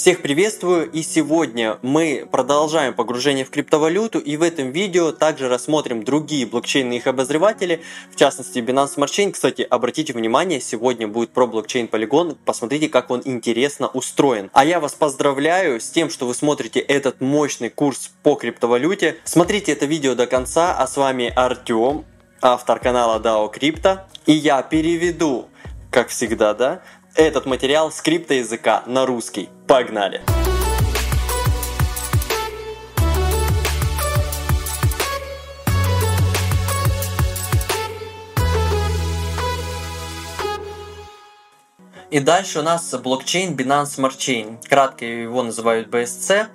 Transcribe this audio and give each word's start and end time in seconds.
Всех 0.00 0.22
приветствую 0.22 0.90
и 0.90 1.02
сегодня 1.02 1.78
мы 1.82 2.26
продолжаем 2.32 2.94
погружение 2.94 3.44
в 3.44 3.50
криптовалюту 3.50 4.18
и 4.18 4.38
в 4.38 4.42
этом 4.42 4.70
видео 4.70 5.12
также 5.12 5.46
рассмотрим 5.46 6.04
другие 6.04 6.46
блокчейны 6.46 6.94
и 6.94 6.96
их 6.96 7.06
обозреватели, 7.06 7.82
в 8.10 8.16
частности 8.16 8.60
Binance 8.60 8.96
Smart 8.96 9.08
Chain. 9.08 9.32
Кстати, 9.32 9.60
обратите 9.60 10.14
внимание, 10.14 10.58
сегодня 10.58 11.06
будет 11.06 11.32
про 11.32 11.46
блокчейн 11.46 11.84
Polygon, 11.84 12.38
посмотрите 12.46 12.88
как 12.88 13.10
он 13.10 13.20
интересно 13.26 13.88
устроен. 13.88 14.48
А 14.54 14.64
я 14.64 14.80
вас 14.80 14.94
поздравляю 14.94 15.78
с 15.78 15.90
тем, 15.90 16.08
что 16.08 16.26
вы 16.26 16.34
смотрите 16.34 16.80
этот 16.80 17.20
мощный 17.20 17.68
курс 17.68 18.10
по 18.22 18.36
криптовалюте. 18.36 19.18
Смотрите 19.24 19.72
это 19.72 19.84
видео 19.84 20.14
до 20.14 20.26
конца, 20.26 20.74
а 20.78 20.86
с 20.86 20.96
вами 20.96 21.30
Артем, 21.36 22.06
автор 22.40 22.78
канала 22.78 23.20
DAO 23.20 23.52
Crypto, 23.54 23.98
и 24.24 24.32
я 24.32 24.62
переведу 24.62 25.50
как 25.90 26.08
всегда, 26.08 26.54
да, 26.54 26.82
этот 27.14 27.46
материал 27.46 27.90
с 27.92 28.00
криптоязыка 28.00 28.82
на 28.86 29.06
русский. 29.06 29.48
Погнали! 29.66 30.22
И 42.10 42.18
дальше 42.18 42.58
у 42.58 42.62
нас 42.62 42.92
блокчейн 42.92 43.54
Binance 43.54 43.96
Smart 43.96 44.16
Chain. 44.16 44.58
Кратко 44.68 45.04
его 45.04 45.44
называют 45.44 45.88
BSC. 45.88 46.48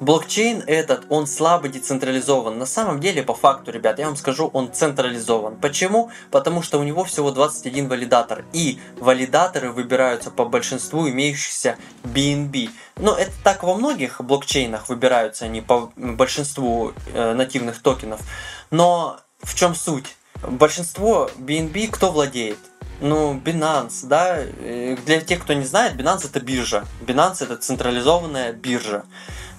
Блокчейн 0.00 0.62
этот, 0.66 1.04
он 1.10 1.26
слабо 1.26 1.68
децентрализован. 1.68 2.58
На 2.58 2.64
самом 2.64 2.98
деле, 2.98 3.22
по 3.22 3.34
факту, 3.34 3.70
ребят, 3.70 3.98
я 3.98 4.06
вам 4.06 4.16
скажу, 4.16 4.50
он 4.54 4.72
централизован. 4.72 5.56
Почему? 5.56 6.10
Потому 6.30 6.62
что 6.62 6.78
у 6.78 6.82
него 6.82 7.04
всего 7.04 7.30
21 7.30 7.88
валидатор. 7.88 8.46
И 8.54 8.78
валидаторы 8.98 9.70
выбираются 9.70 10.30
по 10.30 10.46
большинству 10.46 11.06
имеющихся 11.10 11.76
BNB. 12.02 12.70
Но 12.96 13.14
это 13.14 13.32
так 13.44 13.64
во 13.64 13.74
многих 13.74 14.22
блокчейнах 14.22 14.88
выбираются 14.88 15.44
они 15.44 15.60
по 15.60 15.92
большинству 15.96 16.92
э, 17.12 17.34
нативных 17.34 17.82
токенов. 17.82 18.22
Но 18.70 19.20
в 19.42 19.54
чем 19.54 19.74
суть? 19.74 20.16
Большинство 20.42 21.30
BNB 21.38 21.88
кто 21.88 22.10
владеет? 22.10 22.58
Ну, 23.00 23.34
Binance, 23.34 24.06
да, 24.06 24.42
для 25.04 25.20
тех, 25.20 25.42
кто 25.42 25.52
не 25.52 25.64
знает, 25.64 25.96
Binance 25.96 26.26
это 26.26 26.40
биржа. 26.40 26.86
Binance 27.06 27.44
это 27.44 27.56
централизованная 27.58 28.52
биржа. 28.52 29.04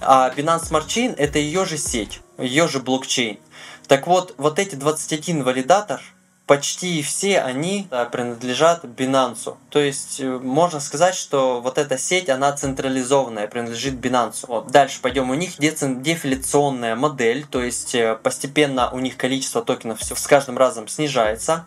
А 0.00 0.30
Binance 0.30 0.70
Smart 0.70 0.86
Chain 0.86 1.14
это 1.16 1.38
ее 1.38 1.64
же 1.64 1.78
сеть, 1.78 2.20
ее 2.36 2.66
же 2.66 2.80
блокчейн. 2.80 3.38
Так 3.86 4.06
вот, 4.06 4.34
вот 4.38 4.58
эти 4.58 4.74
21 4.74 5.44
валидатор, 5.44 6.02
почти 6.46 7.00
все 7.02 7.40
они 7.40 7.88
принадлежат 8.10 8.84
Binance. 8.84 9.56
То 9.70 9.80
есть 9.80 10.20
э, 10.20 10.38
можно 10.38 10.80
сказать, 10.80 11.14
что 11.14 11.60
вот 11.60 11.76
эта 11.76 11.98
сеть, 11.98 12.30
она 12.30 12.52
централизованная, 12.52 13.48
принадлежит 13.48 13.94
Binance. 13.94 14.46
Вот. 14.48 14.70
Дальше 14.70 15.00
пойдем. 15.02 15.30
У 15.30 15.34
них 15.34 15.58
дефляционная 15.58 16.96
модель, 16.96 17.44
то 17.44 17.62
есть 17.62 17.94
э, 17.94 18.18
постепенно 18.22 18.90
у 18.90 18.98
них 18.98 19.16
количество 19.16 19.62
токенов 19.62 20.00
все 20.00 20.14
с 20.14 20.26
каждым 20.26 20.56
разом 20.56 20.88
снижается. 20.88 21.66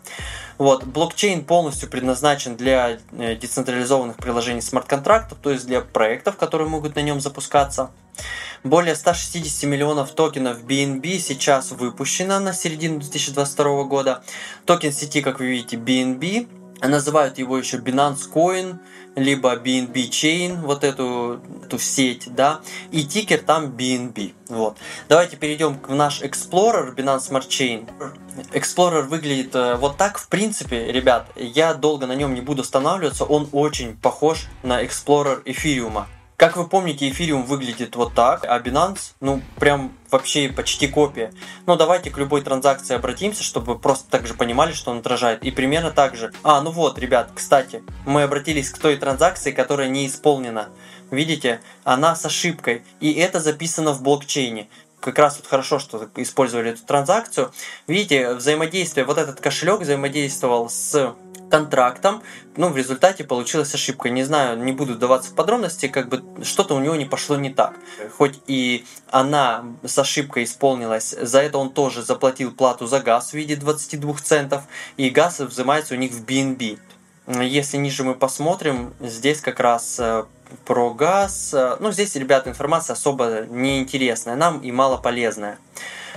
Вот, 0.57 0.83
блокчейн 0.83 1.43
полностью 1.43 1.89
предназначен 1.89 2.55
для 2.55 2.99
э, 3.11 3.35
децентрализованных 3.35 4.17
приложений 4.17 4.61
смарт-контрактов, 4.61 5.37
то 5.41 5.51
есть 5.51 5.65
для 5.67 5.81
проектов, 5.81 6.37
которые 6.37 6.67
могут 6.67 6.95
на 6.95 7.01
нем 7.01 7.19
запускаться. 7.19 7.91
Более 8.63 8.95
160 8.95 9.63
миллионов 9.63 10.11
токенов 10.11 10.63
BNB 10.63 11.17
сейчас 11.17 11.71
выпущено 11.71 12.39
на 12.39 12.53
середину 12.53 12.99
2022 12.99 13.83
года. 13.85 14.23
Токен 14.65 14.91
сети, 14.93 15.21
как 15.21 15.39
вы 15.39 15.47
видите, 15.47 15.77
BNB. 15.77 16.60
Называют 16.81 17.37
его 17.37 17.57
еще 17.57 17.77
Binance 17.77 18.31
Coin, 18.33 18.77
либо 19.15 19.55
BNB 19.55 19.93
Chain, 20.09 20.61
вот 20.61 20.83
эту, 20.83 21.41
эту 21.63 21.77
сеть, 21.77 22.33
да, 22.33 22.61
и 22.91 23.03
тикер 23.03 23.39
там 23.39 23.75
BNB. 23.75 24.33
Вот. 24.49 24.77
Давайте 25.09 25.37
перейдем 25.37 25.79
в 25.79 25.93
наш 25.93 26.21
Explorer 26.21 26.95
Binance 26.95 27.29
Smart 27.29 27.47
Chain. 27.47 27.89
Explorer 28.53 29.03
выглядит 29.03 29.53
э, 29.55 29.75
вот 29.75 29.97
так, 29.97 30.17
в 30.17 30.27
принципе, 30.27 30.91
ребят, 30.91 31.27
я 31.35 31.73
долго 31.73 32.07
на 32.07 32.15
нем 32.15 32.33
не 32.33 32.41
буду 32.41 32.61
останавливаться, 32.61 33.25
он 33.25 33.49
очень 33.51 33.95
похож 33.97 34.47
на 34.63 34.83
Explorer 34.83 35.41
эфириума. 35.45 36.07
Как 36.41 36.57
вы 36.57 36.67
помните, 36.67 37.07
эфириум 37.07 37.45
выглядит 37.45 37.95
вот 37.95 38.15
так, 38.15 38.45
а 38.45 38.59
Binance, 38.59 39.13
ну, 39.19 39.43
прям 39.59 39.95
вообще 40.09 40.49
почти 40.49 40.87
копия. 40.87 41.31
Но 41.67 41.75
давайте 41.75 42.09
к 42.09 42.17
любой 42.17 42.41
транзакции 42.41 42.95
обратимся, 42.95 43.43
чтобы 43.43 43.77
просто 43.77 44.09
так 44.09 44.25
же 44.25 44.33
понимали, 44.33 44.73
что 44.73 44.89
он 44.89 44.97
отражает. 44.97 45.43
И 45.43 45.51
примерно 45.51 45.91
так 45.91 46.15
же. 46.15 46.33
А, 46.41 46.59
ну 46.61 46.71
вот, 46.71 46.97
ребят, 46.97 47.29
кстати, 47.35 47.83
мы 48.07 48.23
обратились 48.23 48.71
к 48.71 48.79
той 48.79 48.97
транзакции, 48.97 49.51
которая 49.51 49.87
не 49.87 50.07
исполнена. 50.07 50.69
Видите, 51.11 51.61
она 51.83 52.15
с 52.15 52.25
ошибкой. 52.25 52.81
И 53.01 53.13
это 53.13 53.39
записано 53.39 53.91
в 53.91 54.01
блокчейне 54.01 54.67
как 54.99 55.19
раз 55.19 55.37
вот 55.37 55.47
хорошо, 55.47 55.77
что 55.77 56.09
использовали 56.15 56.71
эту 56.71 56.83
транзакцию. 56.85 57.51
Видите, 57.87 58.33
взаимодействие, 58.33 59.05
вот 59.05 59.17
этот 59.17 59.41
кошелек 59.41 59.81
взаимодействовал 59.81 60.69
с 60.69 61.15
контрактом, 61.51 62.23
ну, 62.55 62.69
в 62.69 62.77
результате 62.77 63.23
получилась 63.23 63.73
ошибка. 63.75 64.09
Не 64.09 64.23
знаю, 64.23 64.57
не 64.57 64.71
буду 64.71 64.93
вдаваться 64.93 65.31
в 65.31 65.35
подробности, 65.35 65.87
как 65.87 66.09
бы 66.09 66.23
что-то 66.43 66.75
у 66.75 66.79
него 66.79 66.95
не 66.95 67.05
пошло 67.05 67.35
не 67.35 67.51
так. 67.51 67.75
Хоть 68.17 68.39
и 68.47 68.85
она 69.11 69.65
с 69.85 69.99
ошибкой 69.99 70.45
исполнилась, 70.45 71.15
за 71.21 71.41
это 71.41 71.57
он 71.59 71.69
тоже 71.69 72.01
заплатил 72.01 72.51
плату 72.51 72.87
за 72.87 72.99
газ 72.99 73.31
в 73.31 73.33
виде 73.33 73.55
22 73.55 74.15
центов, 74.23 74.63
и 74.97 75.09
газ 75.09 75.39
взимается 75.39 75.93
у 75.93 75.97
них 75.97 76.11
в 76.11 76.25
BNB. 76.25 76.79
Если 77.27 77.77
ниже 77.77 78.03
мы 78.03 78.15
посмотрим, 78.15 78.93
здесь 78.99 79.41
как 79.41 79.59
раз 79.59 79.97
э, 79.99 80.23
про 80.65 80.93
газ. 80.93 81.53
Э, 81.53 81.77
ну, 81.79 81.91
здесь, 81.91 82.15
ребята, 82.15 82.49
информация 82.49 82.95
особо 82.95 83.45
неинтересная 83.47 84.35
нам 84.35 84.59
и 84.59 84.71
мало 84.71 84.97
полезная. 84.97 85.59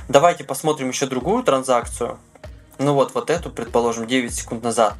Давайте 0.08 0.44
посмотрим 0.44 0.88
еще 0.88 1.06
другую 1.06 1.42
транзакцию. 1.44 2.18
Ну 2.78 2.94
вот, 2.94 3.14
вот 3.14 3.30
эту, 3.30 3.50
предположим, 3.50 4.06
9 4.06 4.34
секунд 4.34 4.62
назад. 4.64 4.94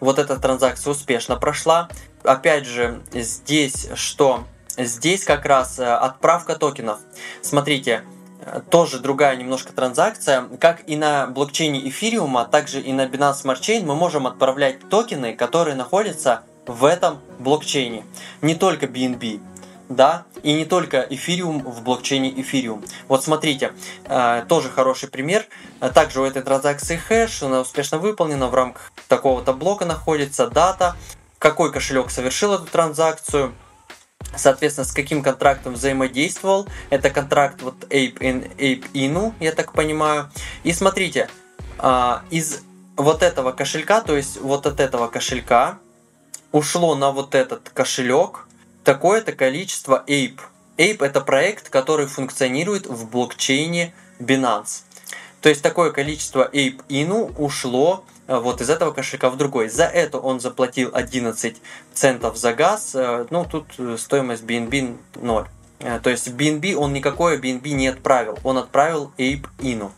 Вот 0.00 0.18
эта 0.18 0.36
транзакция 0.38 0.90
успешно 0.90 1.36
прошла. 1.36 1.88
Опять 2.22 2.66
же, 2.66 3.02
здесь 3.12 3.88
что? 3.94 4.44
Здесь 4.76 5.24
как 5.24 5.44
раз 5.44 5.78
э, 5.78 5.84
отправка 5.84 6.54
токенов. 6.56 7.00
Смотрите, 7.42 8.04
э, 8.40 8.60
тоже 8.70 9.00
другая 9.00 9.36
немножко 9.36 9.72
транзакция. 9.72 10.44
Как 10.60 10.88
и 10.88 10.96
на 10.96 11.26
блокчейне 11.26 11.88
эфириума, 11.88 12.44
также 12.44 12.80
и 12.80 12.92
на 12.92 13.06
Binance 13.06 13.44
Smart 13.44 13.60
Chain 13.60 13.84
мы 13.84 13.94
можем 13.94 14.26
отправлять 14.26 14.88
токены, 14.88 15.34
которые 15.34 15.76
находятся 15.76 16.42
в 16.66 16.84
этом 16.84 17.18
блокчейне. 17.38 18.04
Не 18.40 18.54
только 18.54 18.86
BNB 18.86 19.40
да, 19.88 20.24
и 20.42 20.52
не 20.52 20.64
только 20.64 21.06
эфириум 21.08 21.62
в 21.62 21.82
блокчейне 21.82 22.40
эфириум. 22.40 22.84
Вот 23.08 23.24
смотрите, 23.24 23.72
э, 24.04 24.44
тоже 24.48 24.68
хороший 24.68 25.08
пример. 25.08 25.46
Также 25.94 26.20
у 26.20 26.24
этой 26.24 26.42
транзакции 26.42 26.96
хэш, 26.96 27.42
она 27.42 27.60
успешно 27.60 27.98
выполнена 27.98 28.48
в 28.48 28.54
рамках 28.54 28.92
такого-то 29.08 29.52
блока 29.52 29.84
находится 29.84 30.48
дата, 30.48 30.96
какой 31.38 31.72
кошелек 31.72 32.10
совершил 32.10 32.54
эту 32.54 32.66
транзакцию, 32.66 33.54
соответственно, 34.36 34.84
с 34.84 34.92
каким 34.92 35.22
контрактом 35.22 35.74
взаимодействовал. 35.74 36.66
Это 36.90 37.10
контракт 37.10 37.62
вот 37.62 37.84
Ape, 37.84 38.18
in, 38.18 38.56
Ape 38.56 38.90
Inu, 38.92 39.32
я 39.40 39.52
так 39.52 39.72
понимаю. 39.72 40.30
И 40.64 40.72
смотрите, 40.72 41.30
э, 41.78 42.18
из 42.30 42.62
вот 42.96 43.22
этого 43.22 43.52
кошелька, 43.52 44.00
то 44.00 44.16
есть 44.16 44.40
вот 44.40 44.66
от 44.66 44.80
этого 44.80 45.08
кошелька, 45.08 45.78
ушло 46.52 46.94
на 46.94 47.10
вот 47.10 47.34
этот 47.34 47.68
кошелек 47.70 48.47
такое-то 48.88 49.32
количество 49.32 50.02
Ape. 50.06 50.40
Ape 50.78 51.04
это 51.04 51.20
проект, 51.20 51.68
который 51.68 52.06
функционирует 52.06 52.86
в 52.86 53.10
блокчейне 53.10 53.92
Binance. 54.18 54.84
То 55.42 55.50
есть 55.50 55.62
такое 55.62 55.90
количество 55.90 56.48
Ape 56.50 56.80
Inu 56.88 57.34
ушло 57.36 58.06
э, 58.28 58.38
вот 58.38 58.62
из 58.62 58.70
этого 58.70 58.92
кошелька 58.92 59.28
в 59.28 59.36
другой. 59.36 59.68
За 59.68 59.84
это 59.84 60.18
он 60.18 60.40
заплатил 60.40 60.88
11 60.94 61.56
центов 61.92 62.38
за 62.38 62.54
газ. 62.54 62.94
Э, 62.94 63.26
ну, 63.28 63.44
тут 63.44 63.66
э, 63.76 63.98
стоимость 63.98 64.44
BNB 64.44 64.96
0. 65.16 65.46
То 66.02 66.08
есть 66.08 66.28
BNB 66.28 66.74
он 66.74 66.94
никакое 66.94 67.36
BNB 67.38 67.68
не 67.72 67.88
отправил. 67.88 68.38
Он 68.42 68.56
отправил 68.56 69.12
Ape 69.18 69.44
Inu. 69.58 69.90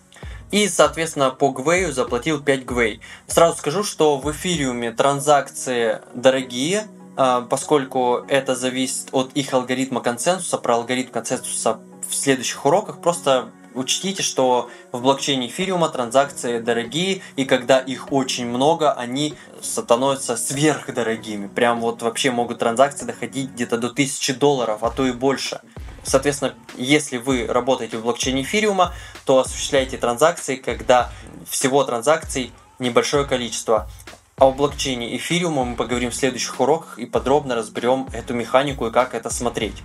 И, 0.50 0.66
соответственно, 0.66 1.30
по 1.30 1.52
Гвею 1.52 1.92
заплатил 1.92 2.42
5 2.42 2.64
Гвей. 2.64 3.00
Сразу 3.28 3.56
скажу, 3.56 3.84
что 3.84 4.18
в 4.18 4.28
эфириуме 4.32 4.90
транзакции 4.90 6.00
дорогие– 6.12 6.88
поскольку 7.16 8.24
это 8.28 8.54
зависит 8.54 9.08
от 9.12 9.32
их 9.34 9.52
алгоритма 9.52 10.00
консенсуса. 10.00 10.58
Про 10.58 10.76
алгоритм 10.76 11.10
консенсуса 11.10 11.80
в 12.08 12.14
следующих 12.14 12.64
уроках 12.64 13.00
просто 13.00 13.50
учтите, 13.74 14.22
что 14.22 14.68
в 14.92 15.02
блокчейне 15.02 15.48
эфириума 15.48 15.88
транзакции 15.88 16.58
дорогие, 16.58 17.22
и 17.36 17.44
когда 17.44 17.78
их 17.78 18.12
очень 18.12 18.46
много, 18.46 18.92
они 18.92 19.34
становятся 19.60 20.36
сверхдорогими. 20.36 21.46
Прям 21.48 21.80
вот 21.80 22.02
вообще 22.02 22.30
могут 22.30 22.58
транзакции 22.58 23.06
доходить 23.06 23.50
где-то 23.50 23.78
до 23.78 23.88
1000 23.88 24.34
долларов, 24.34 24.82
а 24.82 24.90
то 24.90 25.06
и 25.06 25.12
больше. 25.12 25.60
Соответственно, 26.02 26.54
если 26.76 27.18
вы 27.18 27.46
работаете 27.46 27.98
в 27.98 28.02
блокчейне 28.02 28.42
эфириума, 28.42 28.94
то 29.24 29.38
осуществляйте 29.38 29.98
транзакции, 29.98 30.56
когда 30.56 31.12
всего 31.48 31.84
транзакций 31.84 32.52
небольшое 32.78 33.26
количество. 33.26 33.88
О 34.40 34.52
блокчейне 34.52 35.18
эфириума 35.18 35.66
мы 35.66 35.76
поговорим 35.76 36.10
в 36.10 36.14
следующих 36.14 36.58
уроках 36.60 36.98
и 36.98 37.04
подробно 37.04 37.54
разберем 37.54 38.08
эту 38.14 38.32
механику 38.32 38.86
и 38.86 38.90
как 38.90 39.14
это 39.14 39.28
смотреть. 39.28 39.82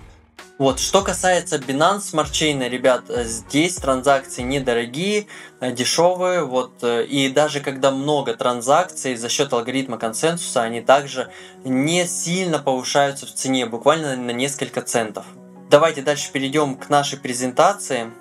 Вот, 0.56 0.80
что 0.80 1.02
касается 1.02 1.56
Binance 1.56 2.14
Smart 2.14 2.30
Chain, 2.30 2.66
ребят, 2.66 3.02
здесь 3.06 3.74
транзакции 3.76 4.40
недорогие, 4.40 5.26
э, 5.60 5.72
дешевые, 5.72 6.42
вот, 6.42 6.82
э, 6.82 7.04
и 7.04 7.28
даже 7.28 7.60
когда 7.60 7.90
много 7.90 8.32
транзакций 8.32 9.16
за 9.16 9.28
счет 9.28 9.52
алгоритма 9.52 9.98
консенсуса, 9.98 10.62
они 10.62 10.80
также 10.80 11.30
не 11.64 12.06
сильно 12.06 12.58
повышаются 12.58 13.26
в 13.26 13.34
цене, 13.34 13.66
буквально 13.66 14.16
на 14.16 14.30
несколько 14.30 14.80
центов. 14.80 15.26
Давайте 15.68 16.00
дальше 16.00 16.30
перейдем 16.30 16.76
к 16.76 16.88
нашей 16.90 17.18
презентации. 17.18 18.12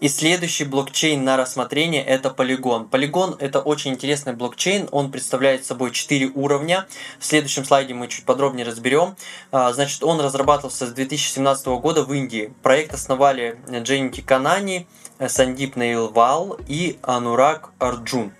И 0.00 0.08
следующий 0.08 0.64
блокчейн 0.64 1.24
на 1.24 1.38
рассмотрение 1.38 2.04
это 2.04 2.28
Polygon. 2.28 2.90
Polygon 2.90 3.36
это 3.38 3.60
очень 3.60 3.92
интересный 3.92 4.34
блокчейн, 4.34 4.86
он 4.92 5.10
представляет 5.10 5.64
собой 5.64 5.92
4 5.92 6.32
уровня. 6.34 6.86
В 7.18 7.24
следующем 7.24 7.64
слайде 7.64 7.94
мы 7.94 8.08
чуть 8.08 8.26
подробнее 8.26 8.66
разберем. 8.66 9.16
А, 9.50 9.72
значит, 9.72 10.02
он 10.02 10.20
разрабатывался 10.20 10.86
с 10.86 10.92
2017 10.92 11.66
года 11.80 12.04
в 12.04 12.12
Индии. 12.12 12.52
Проект 12.62 12.92
основали 12.92 13.58
Дженнити 13.70 14.20
Канани, 14.20 14.86
Сандип 15.26 15.76
Нейлвал 15.76 16.58
и 16.68 16.98
Анурак 17.02 17.70
Арджун. 17.78 18.32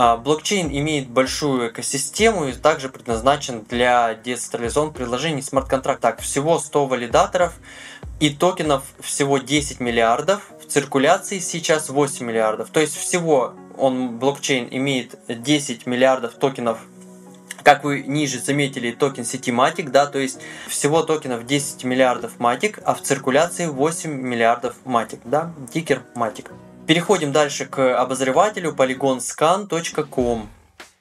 А, 0.00 0.16
блокчейн 0.16 0.68
имеет 0.68 1.08
большую 1.08 1.70
экосистему 1.70 2.46
и 2.46 2.52
также 2.52 2.88
предназначен 2.88 3.64
для 3.68 4.14
децентрализованных 4.14 4.94
приложений 4.94 5.42
смарт-контракт. 5.42 6.00
Так, 6.00 6.20
всего 6.20 6.60
100 6.60 6.86
валидаторов 6.86 7.54
и 8.20 8.30
токенов 8.30 8.84
всего 9.00 9.38
10 9.38 9.80
миллиардов. 9.80 10.52
В 10.62 10.70
циркуляции 10.70 11.40
сейчас 11.40 11.88
8 11.88 12.24
миллиардов. 12.24 12.68
То 12.68 12.78
есть 12.78 12.96
всего 12.96 13.54
он, 13.76 14.20
блокчейн, 14.20 14.68
имеет 14.70 15.18
10 15.26 15.86
миллиардов 15.86 16.34
токенов 16.34 16.78
как 17.64 17.82
вы 17.82 18.02
ниже 18.02 18.38
заметили, 18.38 18.92
токен 18.92 19.24
сети 19.24 19.50
Matic, 19.50 19.90
да, 19.90 20.06
то 20.06 20.18
есть 20.18 20.40
всего 20.68 21.02
токенов 21.02 21.44
10 21.44 21.84
миллиардов 21.84 22.38
Matic, 22.38 22.80
а 22.82 22.94
в 22.94 23.02
циркуляции 23.02 23.66
8 23.66 24.10
миллиардов 24.10 24.76
Matic, 24.86 25.18
да, 25.24 25.52
тикер 25.74 26.02
Matic. 26.14 26.46
Переходим 26.88 27.32
дальше 27.32 27.66
к 27.66 28.00
обозревателю 28.00 28.72
polygonscan.com. 28.72 30.48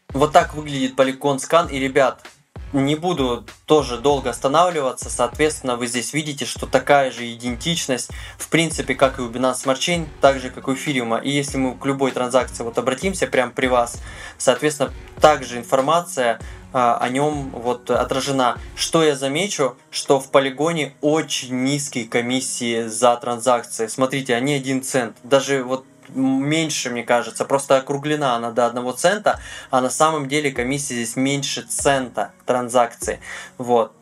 Вот 0.10 0.34
так 0.34 0.54
выглядит 0.54 1.00
PolygonScan. 1.00 1.72
И, 1.72 1.80
ребят, 1.80 2.26
не 2.74 2.96
буду 2.96 3.46
тоже 3.66 3.98
долго 3.98 4.32
останавливаться, 4.32 5.10
соответственно, 5.10 5.78
вы 5.78 5.88
здесь 5.88 6.12
видите, 6.12 6.44
что 6.44 6.66
такая 6.66 7.10
же 7.10 7.32
идентичность, 7.32 8.12
в 8.38 8.50
принципе, 8.50 8.96
как 8.96 9.18
и 9.20 9.22
у 9.22 9.30
Binance 9.30 9.64
Smart 9.64 9.78
Chain, 9.78 10.08
так 10.20 10.42
же, 10.42 10.50
как 10.50 10.68
у 10.68 10.74
Ethereum. 10.74 11.24
И 11.24 11.30
если 11.30 11.58
мы 11.58 11.78
к 11.78 11.86
любой 11.86 12.12
транзакции 12.12 12.64
вот 12.64 12.78
обратимся 12.78 13.26
прямо 13.26 13.54
при 13.54 13.68
вас, 13.68 14.02
соответственно, 14.38 14.92
также 15.22 15.58
информация 15.58 16.42
о 16.78 17.10
нем 17.10 17.50
вот 17.52 17.90
отражена. 17.90 18.58
Что 18.76 19.04
я 19.04 19.16
замечу, 19.16 19.76
что 19.92 20.20
в 20.20 20.30
полигоне 20.32 20.94
очень 21.02 21.64
низкие 21.64 22.06
комиссии 22.06 22.88
за 22.88 23.16
транзакции. 23.18 23.88
Смотрите, 23.88 24.36
они 24.36 24.54
1 24.54 24.84
цент. 24.84 25.18
Даже 25.24 25.64
вот 25.64 25.86
меньше, 26.10 26.90
мне 26.90 27.04
кажется, 27.04 27.46
просто 27.46 27.78
округлена 27.78 28.36
она 28.36 28.52
до 28.52 28.66
одного 28.66 28.92
цента, 28.94 29.40
а 29.70 29.82
на 29.82 29.90
самом 29.90 30.28
деле 30.28 30.52
комиссия 30.52 30.96
здесь 30.96 31.16
меньше 31.16 31.64
цента 31.64 32.32
транзакции. 32.46 33.20
Вот. 33.58 33.94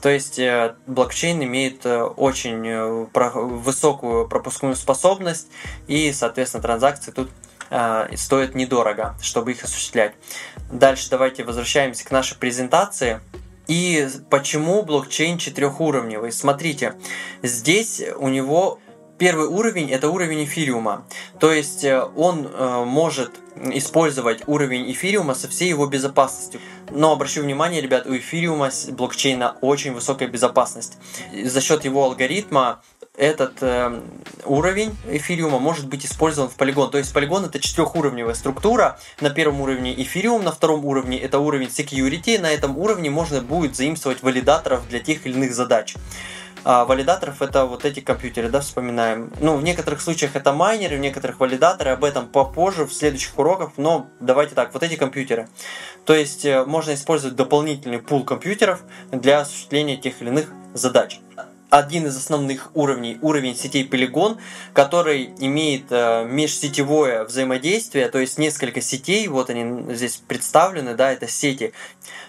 То 0.00 0.08
есть 0.08 0.38
э, 0.38 0.74
блокчейн 0.86 1.42
имеет 1.44 1.84
э, 1.84 2.02
очень 2.02 2.66
э, 2.66 3.06
высокую 3.34 4.26
пропускную 4.26 4.74
способность, 4.74 5.48
и, 5.86 6.12
соответственно, 6.12 6.62
транзакции 6.62 7.10
тут 7.10 7.30
стоят 8.16 8.54
недорого, 8.54 9.14
чтобы 9.22 9.52
их 9.52 9.64
осуществлять. 9.64 10.14
Дальше 10.70 11.08
давайте 11.10 11.44
возвращаемся 11.44 12.04
к 12.04 12.10
нашей 12.10 12.36
презентации. 12.36 13.20
И 13.68 14.08
почему 14.28 14.82
блокчейн 14.82 15.38
четырехуровневый? 15.38 16.32
Смотрите, 16.32 16.94
здесь 17.42 18.02
у 18.16 18.28
него 18.28 18.80
Первый 19.22 19.46
уровень 19.46 19.88
это 19.88 20.08
уровень 20.08 20.44
эфириума. 20.46 21.06
То 21.38 21.52
есть 21.52 21.84
э, 21.84 22.02
он 22.16 22.44
э, 22.44 22.84
может 22.84 23.30
использовать 23.72 24.42
уровень 24.48 24.90
эфириума 24.90 25.34
со 25.34 25.46
всей 25.46 25.68
его 25.68 25.86
безопасностью. 25.86 26.60
Но 26.90 27.12
обращу 27.12 27.42
внимание, 27.42 27.80
ребят, 27.80 28.04
у 28.08 28.16
эфириума 28.16 28.70
блокчейна 28.90 29.58
очень 29.60 29.92
высокая 29.92 30.26
безопасность. 30.26 30.98
За 31.44 31.60
счет 31.60 31.84
его 31.84 32.02
алгоритма 32.04 32.82
этот 33.16 33.62
э, 33.62 34.00
уровень 34.46 34.96
эфириума 35.06 35.58
может 35.58 35.86
быть 35.86 36.06
использован 36.06 36.48
в 36.48 36.54
полигон. 36.54 36.90
То 36.90 36.98
есть 36.98 37.12
полигон 37.12 37.44
это 37.44 37.60
четырехуровневая 37.60 38.34
структура. 38.34 38.98
На 39.20 39.28
первом 39.28 39.60
уровне 39.60 39.94
эфириум, 40.02 40.44
на 40.44 40.52
втором 40.52 40.84
уровне 40.86 41.18
это 41.18 41.38
уровень 41.38 41.68
security. 41.68 42.40
На 42.40 42.50
этом 42.50 42.78
уровне 42.78 43.10
можно 43.10 43.42
будет 43.42 43.76
заимствовать 43.76 44.22
валидаторов 44.22 44.88
для 44.88 45.00
тех 45.00 45.26
или 45.26 45.34
иных 45.34 45.52
задач. 45.52 45.94
А 46.64 46.84
валидаторов 46.84 47.42
это 47.42 47.66
вот 47.66 47.84
эти 47.84 48.00
компьютеры, 48.00 48.48
да, 48.48 48.60
вспоминаем. 48.60 49.32
Ну, 49.40 49.56
в 49.56 49.64
некоторых 49.64 50.00
случаях 50.00 50.36
это 50.36 50.52
майнеры, 50.52 50.96
в 50.96 51.00
некоторых 51.00 51.40
валидаторы, 51.40 51.90
об 51.90 52.04
этом 52.04 52.28
попозже 52.28 52.86
в 52.86 52.94
следующих 52.94 53.36
уроках, 53.36 53.72
но 53.76 54.06
давайте 54.20 54.54
так, 54.54 54.72
вот 54.72 54.84
эти 54.84 54.94
компьютеры. 54.94 55.48
То 56.04 56.14
есть 56.14 56.44
э, 56.44 56.64
можно 56.64 56.94
использовать 56.94 57.34
дополнительный 57.34 57.98
пул 57.98 58.24
компьютеров 58.24 58.82
для 59.10 59.40
осуществления 59.40 59.96
тех 59.96 60.22
или 60.22 60.28
иных 60.28 60.52
задач 60.72 61.20
один 61.72 62.06
из 62.06 62.14
основных 62.18 62.70
уровней, 62.74 63.16
уровень 63.22 63.56
сетей 63.56 63.88
Polygon, 63.88 64.36
который 64.74 65.30
имеет 65.38 65.84
э, 65.88 66.22
межсетевое 66.26 67.24
взаимодействие, 67.24 68.10
то 68.10 68.18
есть 68.18 68.36
несколько 68.36 68.82
сетей, 68.82 69.26
вот 69.26 69.48
они 69.48 69.94
здесь 69.94 70.16
представлены, 70.28 70.94
да, 70.94 71.10
это 71.10 71.26
сети, 71.26 71.72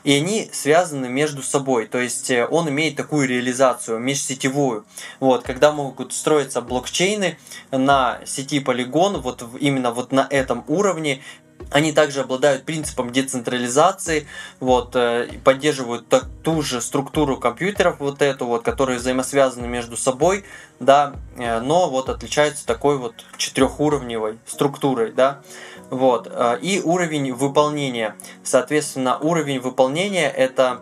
и 0.05 0.13
они 0.13 0.49
связаны 0.53 1.09
между 1.09 1.43
собой, 1.43 1.87
то 1.87 1.99
есть 1.99 2.31
э, 2.31 2.47
он 2.47 2.69
имеет 2.69 2.95
такую 2.95 3.27
реализацию 3.27 3.99
межсетевую, 3.99 4.85
вот, 5.19 5.43
когда 5.43 5.73
могут 5.73 6.13
строиться 6.13 6.61
блокчейны 6.61 7.37
на 7.69 8.21
сети 8.25 8.61
Polygon, 8.61 9.19
вот 9.19 9.43
именно 9.59 9.91
вот 9.91 10.13
на 10.13 10.25
этом 10.29 10.63
уровне, 10.69 11.21
они 11.71 11.91
также 11.91 12.21
обладают 12.21 12.63
принципом 12.63 13.11
децентрализации, 13.11 14.27
вот, 14.59 14.95
э, 14.95 15.27
поддерживают 15.43 16.07
так, 16.07 16.25
ту 16.43 16.61
же 16.61 16.81
структуру 16.81 17.37
компьютеров, 17.37 17.97
вот 17.99 18.21
эту 18.21 18.45
вот, 18.45 18.63
которые 18.63 18.99
взаимосвязаны 18.99 19.67
между 19.67 19.97
собой, 19.97 20.43
да, 20.79 21.13
э, 21.37 21.59
но 21.59 21.89
вот 21.89 22.09
отличаются 22.09 22.65
такой 22.65 22.97
вот 22.97 23.15
четырехуровневой 23.37 24.39
структурой, 24.45 25.11
да, 25.11 25.41
вот, 25.89 26.27
э, 26.31 26.59
и 26.61 26.81
уровень 26.81 27.33
выполнения. 27.33 28.15
Соответственно, 28.43 29.17
уровень 29.17 29.59
выполнения 29.59 30.29
это 30.29 30.81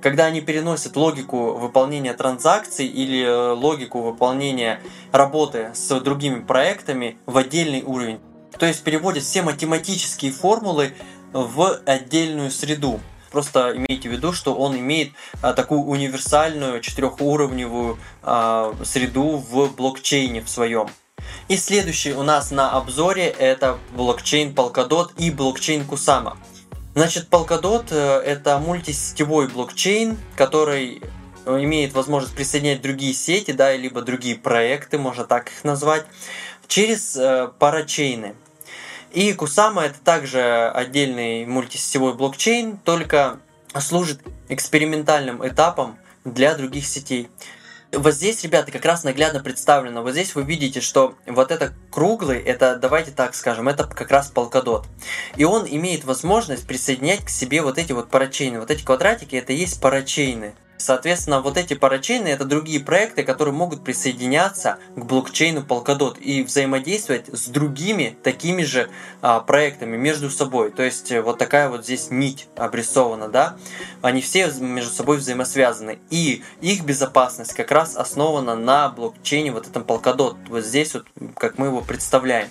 когда 0.00 0.26
они 0.26 0.40
переносят 0.40 0.94
логику 0.94 1.54
выполнения 1.54 2.12
транзакций 2.12 2.86
или 2.86 3.54
логику 3.54 4.02
выполнения 4.02 4.80
работы 5.10 5.70
с 5.74 5.98
другими 6.00 6.40
проектами 6.40 7.18
в 7.26 7.36
отдельный 7.36 7.82
уровень 7.82 8.20
то 8.58 8.66
есть 8.66 8.82
переводит 8.82 9.24
все 9.24 9.42
математические 9.42 10.32
формулы 10.32 10.94
в 11.32 11.80
отдельную 11.84 12.50
среду. 12.50 13.00
Просто 13.30 13.76
имейте 13.76 14.08
в 14.08 14.12
виду, 14.12 14.32
что 14.32 14.54
он 14.54 14.76
имеет 14.78 15.12
а, 15.42 15.52
такую 15.52 15.82
универсальную 15.82 16.80
четырехуровневую 16.80 17.98
а, 18.22 18.74
среду 18.84 19.36
в 19.36 19.74
блокчейне 19.74 20.40
в 20.40 20.48
своем. 20.48 20.88
И 21.48 21.56
следующий 21.56 22.12
у 22.12 22.22
нас 22.22 22.50
на 22.50 22.70
обзоре 22.70 23.26
это 23.26 23.78
блокчейн 23.94 24.52
Polkadot 24.52 25.10
и 25.18 25.30
блокчейн 25.30 25.82
Kusama. 25.82 26.36
Значит, 26.94 27.28
Polkadot 27.28 27.86
э, 27.90 28.22
это 28.24 28.58
мультисетевой 28.58 29.48
блокчейн, 29.48 30.16
который 30.34 31.02
имеет 31.46 31.92
возможность 31.92 32.34
присоединять 32.34 32.80
другие 32.80 33.12
сети, 33.12 33.52
да, 33.52 33.76
либо 33.76 34.02
другие 34.02 34.36
проекты, 34.36 34.98
можно 34.98 35.24
так 35.24 35.48
их 35.48 35.64
назвать, 35.64 36.06
через 36.66 37.16
э, 37.16 37.50
парачейны. 37.58 38.34
И 39.12 39.32
Kusama 39.32 39.84
это 39.84 39.98
также 40.00 40.68
отдельный 40.68 41.46
мультисетевой 41.46 42.14
блокчейн, 42.14 42.78
только 42.78 43.40
служит 43.80 44.20
экспериментальным 44.48 45.46
этапом 45.46 45.96
для 46.24 46.54
других 46.54 46.86
сетей. 46.86 47.28
Вот 47.92 48.14
здесь, 48.14 48.42
ребята, 48.42 48.72
как 48.72 48.84
раз 48.84 49.04
наглядно 49.04 49.40
представлено. 49.40 50.02
Вот 50.02 50.12
здесь 50.12 50.34
вы 50.34 50.42
видите, 50.42 50.80
что 50.80 51.14
вот 51.26 51.50
это 51.50 51.72
круглый, 51.90 52.40
это, 52.42 52.76
давайте 52.76 53.10
так 53.12 53.34
скажем, 53.34 53.68
это 53.68 53.84
как 53.84 54.10
раз 54.10 54.28
полкадот. 54.28 54.86
И 55.36 55.44
он 55.44 55.66
имеет 55.66 56.04
возможность 56.04 56.66
присоединять 56.66 57.24
к 57.24 57.30
себе 57.30 57.62
вот 57.62 57.78
эти 57.78 57.92
вот 57.92 58.10
парачейны. 58.10 58.60
Вот 58.60 58.70
эти 58.70 58.82
квадратики, 58.82 59.36
это 59.36 59.52
есть 59.52 59.80
парачейны. 59.80 60.54
Соответственно, 60.78 61.40
вот 61.40 61.56
эти 61.56 61.74
парачейны 61.74 62.28
это 62.28 62.44
другие 62.44 62.80
проекты, 62.80 63.22
которые 63.22 63.54
могут 63.54 63.82
присоединяться 63.84 64.78
к 64.94 65.04
блокчейну 65.04 65.62
Polkadot 65.62 66.18
и 66.18 66.42
взаимодействовать 66.42 67.28
с 67.28 67.48
другими 67.48 68.16
такими 68.22 68.62
же 68.62 68.90
а, 69.22 69.40
проектами 69.40 69.96
между 69.96 70.30
собой. 70.30 70.70
То 70.70 70.82
есть 70.82 71.10
э, 71.12 71.22
вот 71.22 71.38
такая 71.38 71.68
вот 71.68 71.84
здесь 71.84 72.10
нить 72.10 72.48
обрисована, 72.56 73.28
да? 73.28 73.56
Они 74.02 74.20
все 74.20 74.52
между 74.60 74.92
собой 74.92 75.16
взаимосвязаны. 75.18 75.98
И 76.10 76.42
их 76.60 76.84
безопасность 76.84 77.54
как 77.54 77.70
раз 77.70 77.96
основана 77.96 78.54
на 78.54 78.88
блокчейне 78.88 79.52
вот 79.52 79.66
этом 79.66 79.82
Polkadot. 79.82 80.36
Вот 80.48 80.64
здесь 80.64 80.94
вот, 80.94 81.06
как 81.36 81.58
мы 81.58 81.66
его 81.66 81.80
представляем. 81.80 82.48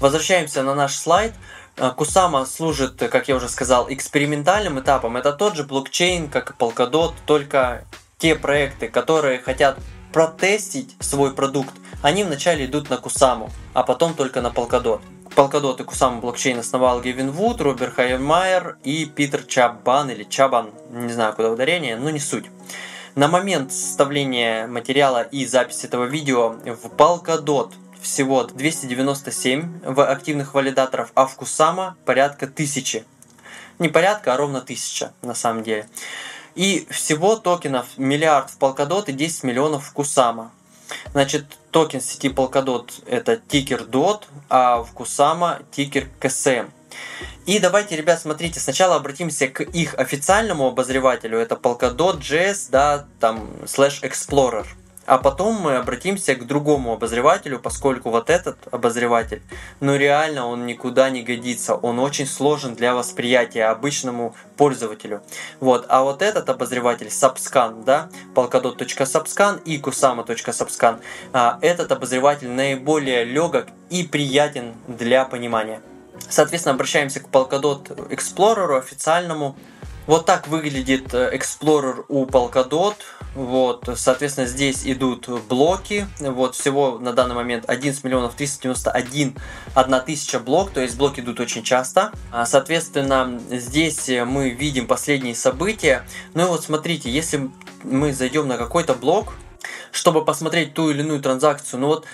Возвращаемся 0.00 0.62
на 0.62 0.74
наш 0.74 0.94
слайд. 0.94 1.32
Э, 1.76 1.92
Кусама 1.94 2.46
служит, 2.46 2.96
как 3.10 3.28
я 3.28 3.36
уже 3.36 3.48
сказал, 3.48 3.86
экспериментальным 3.90 4.80
этапом. 4.80 5.16
Это 5.16 5.32
тот 5.32 5.56
же 5.56 5.64
блокчейн, 5.64 6.28
как 6.28 6.50
и 6.50 6.52
Polkadot, 6.54 7.14
только 7.26 7.84
те 8.18 8.34
проекты, 8.34 8.88
которые 8.88 9.38
хотят 9.38 9.78
протестить 10.12 10.96
свой 11.00 11.34
продукт, 11.34 11.74
они 12.02 12.24
вначале 12.24 12.64
идут 12.64 12.88
на 12.88 12.96
Кусаму, 12.96 13.50
а 13.74 13.82
потом 13.82 14.14
только 14.14 14.40
на 14.40 14.48
Polkadot. 14.48 15.02
Polkadot 15.34 15.78
и 15.78 15.84
Kusama 15.84 16.20
блокчейн 16.20 16.60
основал 16.60 17.02
Гевин 17.02 17.30
Вуд, 17.30 17.60
Роберт 17.60 17.94
Хайермайер 17.94 18.78
и 18.82 19.04
Питер 19.04 19.42
Чабан 19.42 20.08
или 20.08 20.24
Чабан, 20.24 20.70
не 20.90 21.12
знаю 21.12 21.34
куда 21.34 21.50
ударение, 21.50 21.96
но 21.96 22.08
не 22.08 22.20
суть. 22.20 22.46
На 23.14 23.28
момент 23.28 23.70
составления 23.72 24.66
материала 24.66 25.22
и 25.22 25.44
записи 25.44 25.84
этого 25.84 26.04
видео 26.04 26.50
в 26.50 26.86
Polkadot 26.96 27.72
всего 28.00 28.44
297 28.44 29.80
в 29.84 30.04
активных 30.04 30.54
валидаторов, 30.54 31.10
а 31.14 31.26
в 31.26 31.34
Кусама 31.36 31.96
порядка 32.04 32.46
тысячи. 32.46 33.04
Не 33.78 33.88
порядка, 33.88 34.34
а 34.34 34.36
ровно 34.36 34.60
тысяча 34.60 35.12
на 35.22 35.34
самом 35.34 35.62
деле. 35.62 35.88
И 36.54 36.86
всего 36.90 37.36
токенов 37.36 37.86
миллиард 37.98 38.50
в 38.50 38.58
Polkadot 38.58 39.04
и 39.08 39.12
10 39.12 39.44
миллионов 39.44 39.86
в 39.86 39.92
Кусама. 39.92 40.52
Значит, 41.12 41.46
токен 41.70 42.00
сети 42.00 42.28
Polkadot 42.28 42.90
это 43.06 43.36
тикер 43.36 43.82
DOT, 43.82 44.24
а 44.48 44.82
в 44.82 44.94
Kusama 44.94 45.64
тикер 45.70 46.08
KSM. 46.20 46.70
И 47.44 47.58
давайте, 47.58 47.96
ребят, 47.96 48.20
смотрите, 48.20 48.60
сначала 48.60 48.96
обратимся 48.96 49.48
к 49.48 49.60
их 49.60 49.94
официальному 49.94 50.68
обозревателю, 50.68 51.38
это 51.38 51.54
Polkadot.js, 51.54 52.68
да, 52.70 53.06
там, 53.20 53.50
slash 53.64 54.02
Explorer. 54.02 54.66
А 55.06 55.18
потом 55.18 55.54
мы 55.54 55.76
обратимся 55.76 56.34
к 56.34 56.46
другому 56.46 56.92
обозревателю, 56.92 57.58
поскольку 57.58 58.10
вот 58.10 58.30
этот 58.30 58.58
обозреватель, 58.72 59.42
ну 59.80 59.96
реально 59.96 60.46
он 60.46 60.66
никуда 60.66 61.10
не 61.10 61.22
годится, 61.22 61.74
он 61.74 61.98
очень 61.98 62.26
сложен 62.26 62.74
для 62.74 62.94
восприятия 62.94 63.66
обычному 63.66 64.34
пользователю. 64.56 65.22
Вот, 65.60 65.86
а 65.88 66.02
вот 66.02 66.22
этот 66.22 66.48
обозреватель 66.50 67.08
Subscan, 67.08 67.84
да, 67.84 68.08
polkadot.subscan 68.34 69.62
и 69.64 69.78
kusama.subscan, 69.78 71.00
а, 71.32 71.58
этот 71.62 71.92
обозреватель 71.92 72.48
наиболее 72.48 73.24
легок 73.24 73.66
и 73.90 74.02
приятен 74.02 74.74
для 74.88 75.24
понимания. 75.24 75.80
Соответственно, 76.28 76.74
обращаемся 76.74 77.20
к 77.20 77.28
Polkadot 77.28 78.08
Explorer 78.10 78.78
официальному. 78.78 79.56
Вот 80.06 80.26
так 80.26 80.48
выглядит 80.48 81.12
э, 81.14 81.36
Explorer 81.36 82.04
у 82.08 82.26
Polkadot. 82.26 82.96
Вот, 83.36 83.86
соответственно, 83.96 84.46
здесь 84.46 84.86
идут 84.86 85.28
блоки. 85.46 86.08
Вот, 86.20 86.54
всего 86.54 86.98
на 86.98 87.12
данный 87.12 87.34
момент 87.34 87.64
11 87.68 88.02
миллионов 88.02 88.34
391 88.34 89.36
1 89.74 90.00
тысяча 90.06 90.40
блок, 90.40 90.70
то 90.70 90.80
есть 90.80 90.96
блоки 90.96 91.20
идут 91.20 91.38
очень 91.38 91.62
часто. 91.62 92.12
А, 92.32 92.46
соответственно, 92.46 93.38
здесь 93.50 94.08
мы 94.26 94.48
видим 94.48 94.86
последние 94.86 95.34
события. 95.34 96.02
Ну 96.32 96.46
и 96.46 96.48
вот 96.48 96.64
смотрите, 96.64 97.10
если 97.10 97.50
мы 97.84 98.14
зайдем 98.14 98.48
на 98.48 98.56
какой-то 98.56 98.94
блок, 98.94 99.34
чтобы 99.92 100.24
посмотреть 100.24 100.72
ту 100.72 100.90
или 100.90 101.00
иную 101.00 101.20
транзакцию, 101.20 101.80
ну 101.80 101.88
вот 101.88 102.06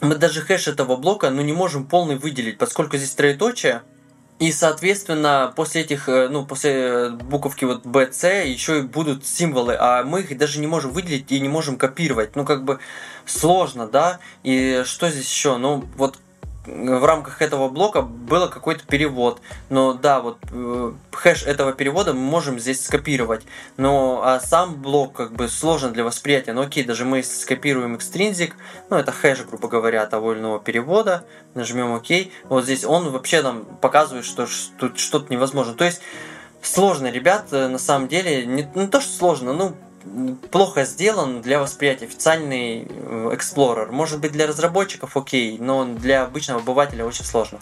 мы 0.00 0.16
даже 0.16 0.42
хэш 0.42 0.66
этого 0.66 0.96
блока 0.96 1.30
ну, 1.30 1.40
не 1.42 1.52
можем 1.52 1.86
полный 1.86 2.16
выделить, 2.16 2.58
поскольку 2.58 2.96
здесь 2.96 3.12
троеточие, 3.12 3.82
и, 4.38 4.52
соответственно, 4.52 5.52
после 5.56 5.80
этих, 5.80 6.08
э, 6.08 6.28
ну, 6.28 6.46
после 6.46 7.10
буковки 7.10 7.64
вот 7.64 7.84
BC 7.84 8.46
еще 8.46 8.78
и 8.78 8.82
будут 8.82 9.26
символы, 9.26 9.76
а 9.78 10.04
мы 10.04 10.20
их 10.20 10.38
даже 10.38 10.60
не 10.60 10.68
можем 10.68 10.92
выделить 10.92 11.32
и 11.32 11.40
не 11.40 11.48
можем 11.48 11.76
копировать. 11.76 12.36
Ну, 12.36 12.44
как 12.44 12.64
бы 12.64 12.78
сложно, 13.26 13.88
да? 13.88 14.20
И 14.44 14.82
что 14.84 15.10
здесь 15.10 15.28
еще? 15.28 15.56
Ну, 15.56 15.84
вот 15.96 16.18
в 16.68 17.04
рамках 17.04 17.42
этого 17.42 17.68
блока 17.68 18.02
было 18.02 18.48
какой-то 18.48 18.86
перевод. 18.86 19.40
Но 19.70 19.94
да, 19.94 20.20
вот 20.20 20.38
э, 20.50 20.92
хэш 21.12 21.44
этого 21.44 21.72
перевода 21.72 22.12
мы 22.12 22.20
можем 22.20 22.58
здесь 22.58 22.84
скопировать. 22.84 23.42
Но 23.76 24.22
а 24.24 24.40
сам 24.40 24.80
блок 24.80 25.14
как 25.14 25.32
бы 25.32 25.48
сложен 25.48 25.92
для 25.92 26.04
восприятия. 26.04 26.52
Ну 26.52 26.62
окей, 26.62 26.84
даже 26.84 27.04
мы 27.04 27.22
скопируем 27.22 27.96
экстринзик, 27.96 28.54
ну 28.90 28.96
это 28.96 29.12
хэш, 29.12 29.44
грубо 29.44 29.68
говоря, 29.68 30.06
того 30.06 30.32
или 30.32 30.40
иного 30.40 30.60
перевода, 30.60 31.24
нажмем 31.54 31.92
ОК. 31.92 32.28
Вот 32.44 32.64
здесь 32.64 32.84
он 32.84 33.10
вообще 33.10 33.42
нам 33.42 33.64
показывает, 33.64 34.24
что 34.24 34.46
тут 34.78 34.98
что-то 34.98 35.32
невозможно. 35.32 35.74
То 35.74 35.84
есть 35.84 36.00
сложно, 36.62 37.10
ребят, 37.10 37.46
э, 37.52 37.68
на 37.68 37.78
самом 37.78 38.08
деле, 38.08 38.44
не, 38.46 38.68
не 38.74 38.86
то, 38.86 39.00
что 39.00 39.12
сложно, 39.12 39.52
ну 39.52 39.76
плохо 40.50 40.84
сделан 40.84 41.42
для 41.42 41.58
восприятия. 41.60 42.06
Официальный 42.06 42.86
э, 42.88 43.30
Explorer. 43.34 43.90
Может 43.90 44.20
быть 44.20 44.32
для 44.32 44.46
разработчиков 44.46 45.16
окей, 45.16 45.58
но 45.58 45.84
для 45.84 46.24
обычного 46.24 46.60
обывателя 46.60 47.04
очень 47.04 47.24
сложно. 47.24 47.60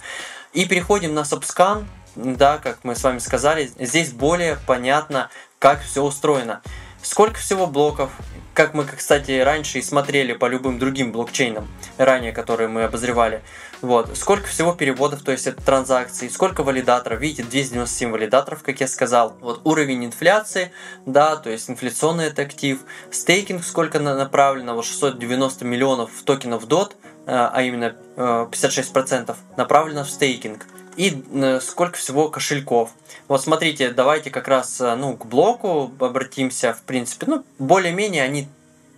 И 0.53 0.65
переходим 0.65 1.15
на 1.15 1.21
Subscan. 1.21 1.85
Да, 2.17 2.59
как 2.59 2.79
мы 2.83 2.97
с 2.97 3.05
вами 3.05 3.19
сказали, 3.19 3.71
здесь 3.79 4.11
более 4.13 4.57
понятно, 4.67 5.29
как 5.59 5.83
все 5.83 6.03
устроено. 6.03 6.63
Сколько 7.03 7.39
всего 7.39 7.67
блоков, 7.67 8.11
как 8.57 8.73
мы, 8.75 8.85
кстати, 8.85 9.39
раньше 9.39 9.79
и 9.79 9.83
смотрели 9.83 10.33
по 10.33 10.47
любым 10.47 10.79
другим 10.79 11.13
блокчейнам, 11.13 11.69
ранее, 11.99 12.33
которые 12.33 12.69
мы 12.69 12.85
обозревали. 12.85 13.43
Вот. 13.83 14.17
Сколько 14.17 14.47
всего 14.49 14.73
переводов, 14.73 15.23
то 15.23 15.31
есть 15.31 15.47
это 15.47 15.63
транзакций, 15.63 16.31
сколько 16.31 16.63
валидаторов, 16.63 17.21
видите, 17.21 17.43
297 17.43 18.11
валидаторов, 18.11 18.63
как 18.63 18.81
я 18.81 18.89
сказал. 18.89 19.37
Вот 19.41 19.61
уровень 19.65 20.07
инфляции, 20.07 20.73
да, 21.05 21.37
то 21.37 21.51
есть 21.51 21.69
инфляционный 21.69 22.27
это 22.27 22.43
актив. 22.43 22.81
Стейкинг 23.11 23.63
сколько 23.63 24.01
направлено, 24.01 24.75
вот 24.75 24.87
690 24.87 25.65
миллионов 25.65 26.11
токенов 26.25 26.67
DOT, 26.67 26.93
э, 26.93 26.97
а 27.27 27.63
именно 27.63 27.95
56% 28.17 29.31
э, 29.31 29.35
направлено 29.57 30.05
в 30.05 30.11
стейкинг. 30.11 30.67
И 30.97 31.23
э, 31.33 31.61
сколько 31.61 31.99
всего 31.99 32.29
кошельков. 32.29 32.91
Вот 33.29 33.43
смотрите, 33.43 33.91
давайте 33.91 34.31
как 34.31 34.49
раз 34.49 34.81
ну, 34.81 35.17
к 35.17 35.27
блоку 35.27 35.93
обратимся, 36.01 36.73
в 36.73 36.83
принципе. 36.83 37.27
Ну, 37.27 37.45
более-менее 37.59 38.23
они 38.23 38.49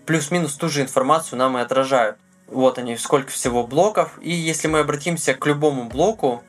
плюс-минус 0.07 0.55
ту 0.55 0.69
же 0.69 0.83
информацию 0.83 1.39
нам 1.39 1.59
и 1.59 1.61
отражают. 1.61 2.17
Вот 2.47 2.79
они, 2.79 2.97
сколько 2.97 3.31
всего 3.31 3.67
блоков. 3.67 4.19
И 4.23 4.31
если 4.31 4.69
мы 4.69 4.79
обратимся 4.79 5.35
к 5.35 5.45
любому 5.45 5.85
блоку, 5.85 6.43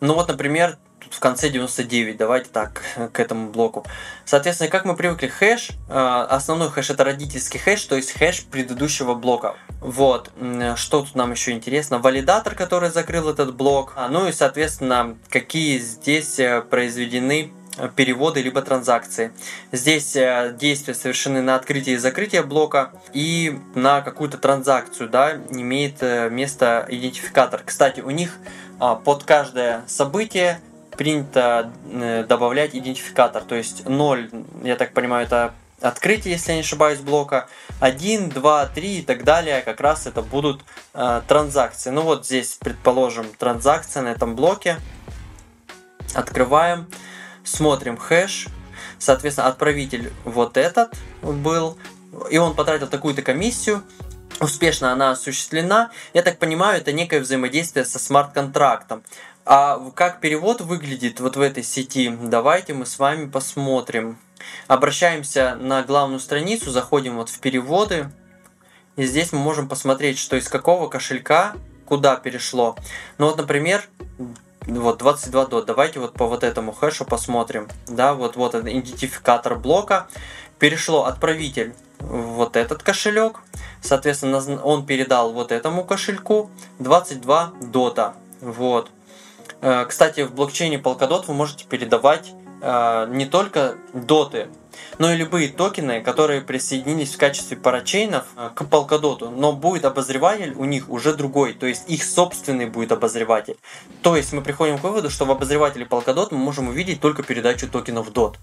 ну 0.00 0.14
вот, 0.14 0.28
например, 0.28 0.78
тут 1.00 1.14
в 1.14 1.20
конце 1.20 1.48
99, 1.48 2.16
давайте 2.16 2.48
так, 2.50 2.82
к 3.12 3.20
этому 3.20 3.50
блоку. 3.50 3.84
Соответственно, 4.24 4.70
как 4.70 4.84
мы 4.84 4.94
привыкли, 4.94 5.26
хэш, 5.26 5.70
э, 5.88 6.26
основной 6.28 6.70
хэш 6.70 6.90
это 6.90 7.04
родительский 7.04 7.58
хэш, 7.58 7.84
то 7.84 7.96
есть 7.96 8.12
хэш 8.12 8.44
предыдущего 8.44 9.14
блока. 9.14 9.56
Вот, 9.80 10.30
что 10.76 11.00
тут 11.00 11.14
нам 11.14 11.32
еще 11.32 11.52
интересно, 11.52 11.98
валидатор, 11.98 12.54
который 12.54 12.90
закрыл 12.90 13.30
этот 13.30 13.54
блок, 13.54 13.94
а, 13.96 14.08
ну 14.08 14.28
и, 14.28 14.32
соответственно, 14.32 15.16
какие 15.30 15.78
здесь 15.78 16.38
э, 16.38 16.60
произведены 16.62 17.52
переводы 17.96 18.42
либо 18.42 18.62
транзакции. 18.62 19.32
Здесь 19.72 20.14
э, 20.16 20.54
действия 20.58 20.94
совершены 20.94 21.42
на 21.42 21.54
открытие 21.54 21.96
и 21.96 21.98
закрытие 21.98 22.42
блока 22.42 22.92
и 23.12 23.58
на 23.74 24.02
какую-то 24.02 24.38
транзакцию, 24.38 25.08
да, 25.08 25.36
имеет 25.50 26.02
э, 26.02 26.28
место 26.30 26.86
идентификатор. 26.88 27.62
Кстати, 27.64 28.00
у 28.00 28.10
них 28.10 28.36
а, 28.78 28.96
под 28.96 29.24
каждое 29.24 29.82
событие 29.86 30.60
принято 31.00 31.72
э, 31.90 32.24
добавлять 32.28 32.76
идентификатор, 32.76 33.42
то 33.42 33.54
есть 33.54 33.88
0, 33.88 34.30
я 34.62 34.76
так 34.76 34.92
понимаю, 34.92 35.24
это 35.24 35.54
открытие, 35.80 36.34
если 36.34 36.50
я 36.50 36.56
не 36.56 36.60
ошибаюсь, 36.60 36.98
блока. 36.98 37.48
1, 37.80 38.28
2, 38.28 38.66
3 38.66 38.98
и 38.98 39.00
так 39.00 39.24
далее, 39.24 39.62
как 39.62 39.80
раз 39.80 40.06
это 40.06 40.20
будут 40.20 40.60
э, 40.92 41.22
транзакции. 41.26 41.88
Ну 41.88 42.02
вот 42.02 42.26
здесь, 42.26 42.58
предположим, 42.60 43.24
транзакция 43.38 44.02
на 44.02 44.08
этом 44.08 44.36
блоке. 44.36 44.76
Открываем 46.12 46.86
смотрим 47.44 47.96
хэш, 47.96 48.48
соответственно, 48.98 49.48
отправитель 49.48 50.12
вот 50.26 50.58
этот 50.58 50.92
был, 51.22 51.78
и 52.30 52.36
он 52.36 52.54
потратил 52.54 52.88
такую-то 52.88 53.22
комиссию, 53.22 53.82
успешно 54.38 54.92
она 54.92 55.12
осуществлена. 55.12 55.92
Я 56.12 56.20
так 56.20 56.38
понимаю, 56.38 56.78
это 56.78 56.92
некое 56.92 57.20
взаимодействие 57.20 57.86
со 57.86 57.98
смарт-контрактом. 57.98 59.02
А 59.44 59.90
как 59.94 60.20
перевод 60.20 60.60
выглядит 60.60 61.20
вот 61.20 61.36
в 61.36 61.40
этой 61.40 61.62
сети, 61.62 62.10
давайте 62.22 62.74
мы 62.74 62.86
с 62.86 62.98
вами 62.98 63.28
посмотрим. 63.28 64.18
Обращаемся 64.68 65.56
на 65.56 65.82
главную 65.82 66.20
страницу, 66.20 66.70
заходим 66.70 67.16
вот 67.16 67.28
в 67.28 67.40
переводы, 67.40 68.10
и 68.96 69.04
здесь 69.04 69.32
мы 69.32 69.38
можем 69.38 69.68
посмотреть, 69.68 70.18
что 70.18 70.36
из 70.36 70.48
какого 70.48 70.88
кошелька 70.88 71.54
куда 71.86 72.16
перешло. 72.16 72.76
Ну 73.18 73.26
вот, 73.26 73.38
например, 73.38 73.84
вот 74.60 74.98
22 74.98 75.46
дот. 75.46 75.66
Давайте 75.66 76.00
вот 76.00 76.12
по 76.12 76.26
вот 76.26 76.44
этому 76.44 76.72
хэшу 76.72 77.04
посмотрим. 77.04 77.68
Да, 77.88 78.14
вот 78.14 78.36
вот 78.36 78.54
идентификатор 78.54 79.56
блока. 79.56 80.06
Перешло 80.58 81.04
отправитель 81.06 81.74
вот 81.98 82.56
этот 82.56 82.82
кошелек. 82.82 83.40
Соответственно, 83.80 84.38
он 84.62 84.86
передал 84.86 85.32
вот 85.32 85.52
этому 85.52 85.84
кошельку 85.84 86.50
22 86.78 87.54
дота. 87.62 88.14
Вот. 88.40 88.90
Э, 89.62 89.84
кстати, 89.86 90.22
в 90.22 90.34
блокчейне 90.34 90.78
Polkadot 90.78 91.24
вы 91.26 91.34
можете 91.34 91.64
передавать 91.66 92.32
э, 92.62 93.06
не 93.10 93.26
только 93.26 93.74
доты, 93.92 94.48
но 94.98 95.12
и 95.12 95.16
любые 95.16 95.48
токены, 95.48 96.00
которые 96.00 96.40
присоединились 96.42 97.14
в 97.14 97.18
качестве 97.18 97.56
парачейнов 97.56 98.24
э, 98.36 98.50
к 98.54 98.62
Polkadot, 98.62 99.30
но 99.30 99.52
будет 99.52 99.84
обозреватель 99.84 100.54
у 100.56 100.64
них 100.64 100.88
уже 100.88 101.14
другой, 101.14 101.54
то 101.54 101.66
есть 101.66 101.84
их 101.88 102.04
собственный 102.04 102.66
будет 102.66 102.92
обозреватель. 102.92 103.56
То 104.02 104.16
есть 104.16 104.32
мы 104.32 104.42
приходим 104.42 104.78
к 104.78 104.82
выводу, 104.82 105.10
что 105.10 105.24
в 105.24 105.30
обозревателе 105.30 105.84
Polkadot 105.84 106.28
мы 106.30 106.38
можем 106.38 106.68
увидеть 106.68 107.00
только 107.00 107.22
передачу 107.22 107.68
токенов 107.68 108.10
DOT. 108.10 108.36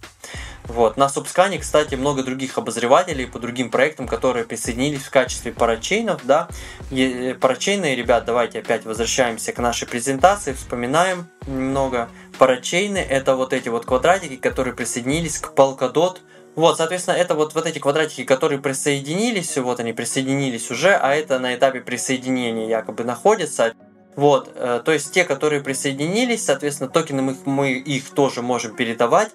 Вот. 0.68 0.98
На 0.98 1.06
Subscan, 1.06 1.58
кстати, 1.60 1.96
много 1.96 2.24
других 2.24 2.58
обозревателей 2.58 3.26
по 3.26 3.40
другим 3.40 3.70
проектам, 3.70 4.08
которые 4.08 4.46
присоединились 4.46 5.04
в 5.04 5.12
качестве 5.12 5.52
парачейнов. 5.52 6.26
Да? 6.26 6.50
Э, 6.92 7.36
парачейны, 7.36 7.96
ребят, 7.96 8.26
давайте 8.26 8.60
опять 8.60 8.86
возвращаемся 8.86 9.54
к 9.54 9.60
нашей 9.60 9.88
презентации, 9.88 10.54
вспоминаем 10.54 11.28
немного. 11.46 12.10
Парачейны 12.38 13.00
это 13.00 13.36
вот 13.36 13.54
эти 13.54 13.70
вот 13.70 13.86
квадратики, 13.86 14.36
которые 14.36 14.76
присоединились 14.76 15.40
к 15.40 15.54
Polkadot. 15.54 16.20
Вот, 16.56 16.78
соответственно, 16.78 17.16
это 17.16 17.36
вот, 17.36 17.56
вот 17.56 17.66
эти 17.66 17.80
квадратики, 17.80 18.24
которые 18.24 18.60
присоединились, 18.60 19.58
вот 19.58 19.80
они 19.80 19.94
присоединились 19.94 20.72
уже, 20.72 20.96
а 20.96 21.14
это 21.14 21.40
на 21.40 21.56
этапе 21.56 21.82
присоединения 21.82 22.68
якобы 22.68 23.04
находятся. 23.04 23.74
Вот, 24.16 24.52
э, 24.56 24.82
то 24.84 24.92
есть 24.92 25.12
те, 25.14 25.24
которые 25.24 25.62
присоединились, 25.62 26.46
соответственно, 26.46 26.90
токены 26.90 27.22
мы, 27.22 27.38
мы 27.46 27.74
их 27.74 28.10
тоже 28.10 28.42
можем 28.42 28.76
передавать. 28.76 29.30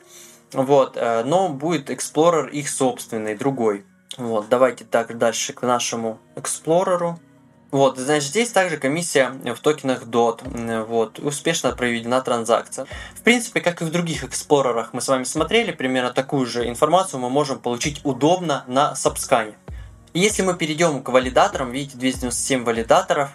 Вот, 0.53 0.97
э, 0.97 1.23
но 1.25 1.49
будет 1.49 1.91
Explorer 1.91 2.51
их 2.51 2.69
собственный, 2.69 3.37
другой. 3.37 3.85
Вот, 4.17 4.49
давайте 4.49 4.85
так 4.85 5.17
дальше 5.17 5.53
к 5.53 5.63
нашему 5.63 6.19
Explorer. 6.35 7.17
Вот, 7.73 7.97
значит, 7.97 8.29
здесь 8.29 8.51
также 8.51 8.77
комиссия 8.77 9.33
в 9.45 9.59
токенах 9.61 10.03
DOT. 10.03 10.85
Вот, 10.85 11.19
успешно 11.19 11.73
проведена 11.73 12.21
транзакция. 12.21 12.87
В 13.15 13.23
принципе, 13.23 13.63
как 13.63 13.81
и 13.81 13.87
в 13.87 13.91
других 13.91 14.25
эксплорерах 14.25 14.91
мы 14.93 15.01
с 15.01 15.09
вами 15.09 15.25
смотрели, 15.25 15.73
примерно 15.73 16.13
такую 16.13 16.45
же 16.45 16.69
информацию 16.69 17.19
мы 17.19 17.31
можем 17.31 17.59
получить 17.59 18.03
удобно 18.05 18.65
на 18.67 18.93
Subscan. 18.93 19.55
Если 20.13 20.43
мы 20.43 20.55
перейдем 20.55 21.03
к 21.03 21.09
валидаторам, 21.09 21.73
видите, 21.73 21.97
297 21.97 22.63
валидаторов, 22.63 23.31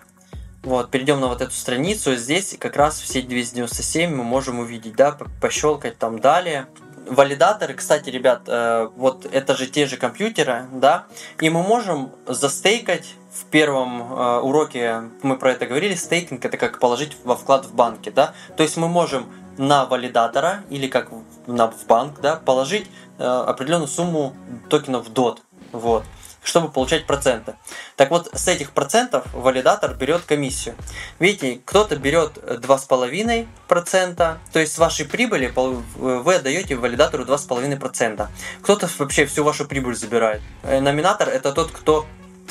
вот, 0.61 0.91
перейдем 0.91 1.19
на 1.19 1.29
вот 1.29 1.41
эту 1.41 1.53
страницу, 1.53 2.15
здесь 2.15 2.55
как 2.59 2.75
раз 2.75 2.99
все 2.99 3.23
297 3.23 4.13
мы 4.13 4.23
можем 4.23 4.59
увидеть, 4.59 4.95
да, 4.95 5.17
пощелкать 5.41 5.97
там 5.97 6.19
далее, 6.19 6.67
валидаторы, 7.09 7.73
кстати, 7.73 8.09
ребят, 8.09 8.43
э, 8.47 8.89
вот 8.95 9.25
это 9.25 9.55
же 9.55 9.67
те 9.67 9.87
же 9.87 9.97
компьютеры, 9.97 10.67
да, 10.71 11.05
и 11.39 11.49
мы 11.49 11.63
можем 11.63 12.11
застейкать 12.27 13.15
в 13.41 13.45
первом 13.45 14.01
э, 14.01 14.39
уроке 14.39 15.03
мы 15.21 15.37
про 15.37 15.51
это 15.51 15.65
говорили, 15.65 15.95
стейкинг 15.95 16.43
это 16.43 16.57
как 16.57 16.79
положить 16.79 17.17
во 17.23 17.35
вклад 17.35 17.65
в 17.65 17.73
банке, 17.73 18.11
да, 18.11 18.33
то 18.55 18.63
есть 18.63 18.77
мы 18.77 18.87
можем 18.87 19.27
на 19.57 19.85
валидатора 19.85 20.63
или 20.69 20.87
как 20.87 21.09
на, 21.47 21.71
в 21.71 21.85
банк, 21.85 22.19
да, 22.21 22.35
положить 22.35 22.87
э, 23.17 23.23
определенную 23.23 23.87
сумму 23.87 24.35
токенов 24.69 25.09
DOT, 25.09 25.39
вот 25.71 26.03
чтобы 26.47 26.71
получать 26.71 27.05
проценты. 27.05 27.55
Так 27.97 28.09
вот, 28.09 28.29
с 28.33 28.47
этих 28.47 28.71
процентов 28.71 29.25
валидатор 29.33 29.93
берет 29.93 30.21
комиссию. 30.21 30.75
Видите, 31.19 31.59
кто-то 31.65 31.97
берет 31.97 32.37
2,5%, 32.37 34.37
то 34.53 34.59
есть 34.59 34.73
с 34.73 34.77
вашей 34.77 35.05
прибыли 35.05 35.51
вы 35.55 36.35
отдаете 36.35 36.75
валидатору 36.75 37.25
2,5%. 37.25 38.27
Кто-то 38.61 38.89
вообще 38.97 39.25
всю 39.25 39.43
вашу 39.43 39.65
прибыль 39.65 39.95
забирает. 39.95 40.41
Э, 40.63 40.79
номинатор 40.79 41.27
это 41.27 41.51
тот, 41.51 41.71
кто 41.71 42.05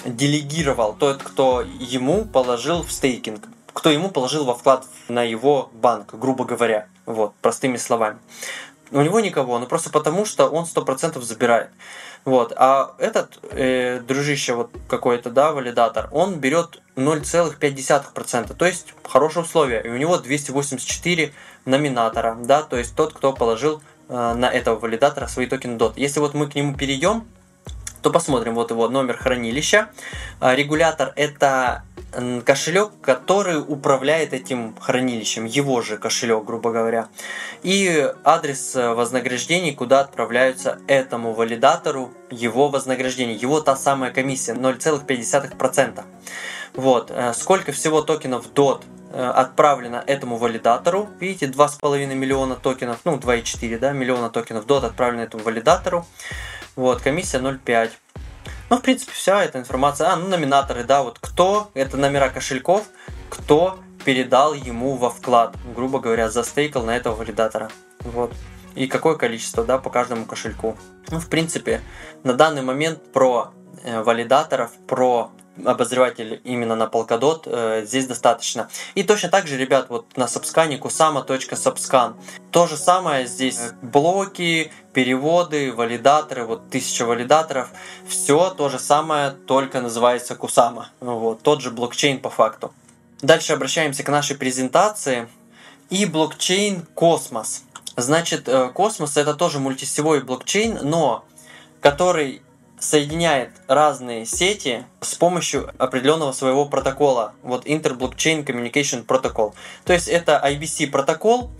делегировал, 0.04 0.94
тот, 0.94 1.22
кто 1.22 1.62
ему 1.62 2.24
положил 2.24 2.82
в 2.82 2.92
стейкинг, 2.92 3.48
кто 3.72 3.90
ему 3.90 4.10
положил 4.10 4.44
во 4.44 4.54
вклад 4.54 4.86
на 5.08 5.22
его 5.22 5.70
банк, 5.72 6.14
грубо 6.14 6.44
говоря. 6.44 6.88
Вот, 7.04 7.34
простыми 7.40 7.76
словами. 7.76 8.18
У 8.90 9.00
него 9.00 9.20
никого, 9.20 9.58
но 9.58 9.66
просто 9.66 9.90
потому, 9.90 10.24
что 10.24 10.48
он 10.48 10.64
100% 10.64 11.20
забирает. 11.20 11.70
Вот. 12.24 12.52
А 12.56 12.94
этот 12.98 13.38
э, 13.52 14.00
дружище 14.00 14.54
вот 14.54 14.70
какой-то, 14.88 15.30
да, 15.30 15.52
валидатор, 15.52 16.08
он 16.10 16.40
берет 16.40 16.82
0,5%, 16.96 18.54
то 18.54 18.66
есть 18.66 18.94
хорошие 19.04 19.44
условия. 19.44 19.80
И 19.80 19.88
у 19.88 19.96
него 19.96 20.18
284 20.18 21.32
номинатора, 21.64 22.36
да, 22.40 22.62
то 22.62 22.76
есть 22.76 22.96
тот, 22.96 23.12
кто 23.12 23.32
положил 23.32 23.80
э, 24.08 24.34
на 24.34 24.50
этого 24.50 24.76
валидатора 24.76 25.28
свои 25.28 25.46
токены 25.46 25.76
DOT. 25.76 25.92
Если 25.96 26.18
вот 26.18 26.34
мы 26.34 26.48
к 26.48 26.56
нему 26.56 26.74
перейдем, 26.74 27.28
то 28.06 28.12
посмотрим 28.12 28.54
вот 28.54 28.70
его 28.70 28.88
номер 28.88 29.16
хранилища. 29.16 29.88
А, 30.38 30.54
регулятор 30.54 31.12
это 31.16 31.82
кошелек, 32.44 32.92
который 33.02 33.58
управляет 33.58 34.32
этим 34.32 34.76
хранилищем, 34.78 35.44
его 35.44 35.82
же 35.82 35.98
кошелек, 35.98 36.44
грубо 36.44 36.70
говоря. 36.70 37.08
И 37.64 38.08
адрес 38.22 38.76
э, 38.76 38.94
вознаграждений, 38.94 39.74
куда 39.74 40.00
отправляются 40.02 40.78
этому 40.86 41.32
валидатору 41.32 42.12
его 42.30 42.68
вознаграждение, 42.68 43.34
его 43.34 43.60
та 43.60 43.74
самая 43.74 44.12
комиссия 44.12 44.52
0,5%. 44.52 46.04
Вот. 46.74 47.10
Э, 47.10 47.34
сколько 47.34 47.72
всего 47.72 48.02
токенов 48.02 48.52
DOT 48.54 48.84
э, 49.12 49.30
отправлено 49.34 50.02
этому 50.06 50.36
валидатору. 50.36 51.08
Видите, 51.18 51.46
2,5 51.46 52.14
миллиона 52.14 52.54
токенов, 52.54 53.00
ну 53.04 53.16
2,4 53.16 53.80
да, 53.80 53.90
миллиона 53.90 54.30
токенов 54.30 54.64
DOT 54.64 54.86
отправлено 54.86 55.22
этому 55.22 55.42
валидатору. 55.42 56.06
Вот, 56.76 57.00
комиссия 57.00 57.38
0,5. 57.38 57.90
Ну, 58.68 58.76
в 58.76 58.82
принципе, 58.82 59.12
вся 59.12 59.42
эта 59.42 59.58
информация. 59.58 60.10
А, 60.10 60.16
ну, 60.16 60.28
номинаторы, 60.28 60.84
да, 60.84 61.02
вот 61.02 61.18
кто, 61.18 61.70
это 61.74 61.96
номера 61.96 62.28
кошельков, 62.28 62.86
кто 63.30 63.78
передал 64.04 64.54
ему 64.54 64.94
во 64.96 65.10
вклад, 65.10 65.56
грубо 65.74 66.00
говоря, 66.00 66.30
застейкал 66.30 66.84
на 66.84 66.96
этого 66.96 67.16
валидатора. 67.16 67.70
Вот. 68.00 68.32
И 68.74 68.86
какое 68.88 69.16
количество, 69.16 69.64
да, 69.64 69.78
по 69.78 69.88
каждому 69.88 70.26
кошельку. 70.26 70.76
Ну, 71.08 71.18
в 71.18 71.28
принципе, 71.28 71.80
на 72.24 72.34
данный 72.34 72.62
момент 72.62 73.12
про 73.12 73.52
э, 73.82 74.02
валидаторов, 74.02 74.70
про 74.86 75.30
обозреватель 75.64 76.40
именно 76.44 76.76
на 76.76 76.84
Polkadot, 76.84 77.42
э, 77.46 77.84
здесь 77.86 78.06
достаточно. 78.06 78.68
И 78.94 79.02
точно 79.02 79.28
так 79.28 79.46
же, 79.46 79.56
ребят, 79.56 79.86
вот 79.88 80.16
на 80.16 80.24
Subscan 80.24 80.78
kusama.subscan. 80.78 82.14
То 82.50 82.66
же 82.66 82.76
самое 82.76 83.26
здесь 83.26 83.60
блоки, 83.82 84.72
переводы, 84.92 85.72
валидаторы, 85.72 86.44
вот 86.44 86.70
тысяча 86.70 87.04
валидаторов. 87.04 87.68
Все 88.08 88.50
то 88.50 88.68
же 88.68 88.78
самое, 88.78 89.30
только 89.30 89.80
называется 89.80 90.34
Kusama. 90.34 90.86
Вот, 91.00 91.42
тот 91.42 91.60
же 91.60 91.70
блокчейн 91.70 92.18
по 92.20 92.30
факту. 92.30 92.72
Дальше 93.20 93.52
обращаемся 93.52 94.02
к 94.02 94.08
нашей 94.08 94.36
презентации. 94.36 95.28
И 95.90 96.04
блокчейн 96.06 96.86
Космос. 96.94 97.62
Значит, 97.96 98.48
э, 98.48 98.70
Космос 98.70 99.16
это 99.16 99.34
тоже 99.34 99.58
мультисетевой 99.58 100.22
блокчейн, 100.22 100.78
но 100.82 101.24
который 101.80 102.42
соединяет 102.86 103.50
разные 103.66 104.24
сети 104.26 104.84
с 105.00 105.16
помощью 105.16 105.72
определенного 105.78 106.32
своего 106.32 106.66
протокола. 106.66 107.34
Вот 107.42 107.66
Interblockchain 107.66 108.44
Communication 108.44 109.04
Protocol. 109.04 109.54
То 109.84 109.92
есть 109.92 110.08
это 110.08 110.40
IBC 110.44 110.90
протокол. 110.90 111.50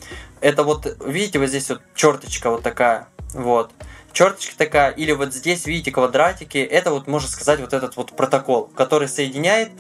Это 0.40 0.62
вот, 0.62 0.86
видите, 1.04 1.38
вот 1.38 1.48
здесь 1.48 1.68
вот 1.68 1.82
черточка 1.94 2.50
вот 2.50 2.62
такая. 2.62 3.08
Вот. 3.34 3.72
Черточка 4.12 4.56
такая. 4.56 4.92
Или 4.92 5.12
вот 5.12 5.34
здесь, 5.34 5.66
видите, 5.66 5.90
квадратики. 5.90 6.58
Это 6.58 6.92
вот, 6.92 7.08
можно 7.08 7.28
сказать, 7.28 7.58
вот 7.60 7.72
этот 7.72 7.96
вот 7.96 8.12
протокол, 8.12 8.68
который 8.76 9.08
соединяет 9.08 9.70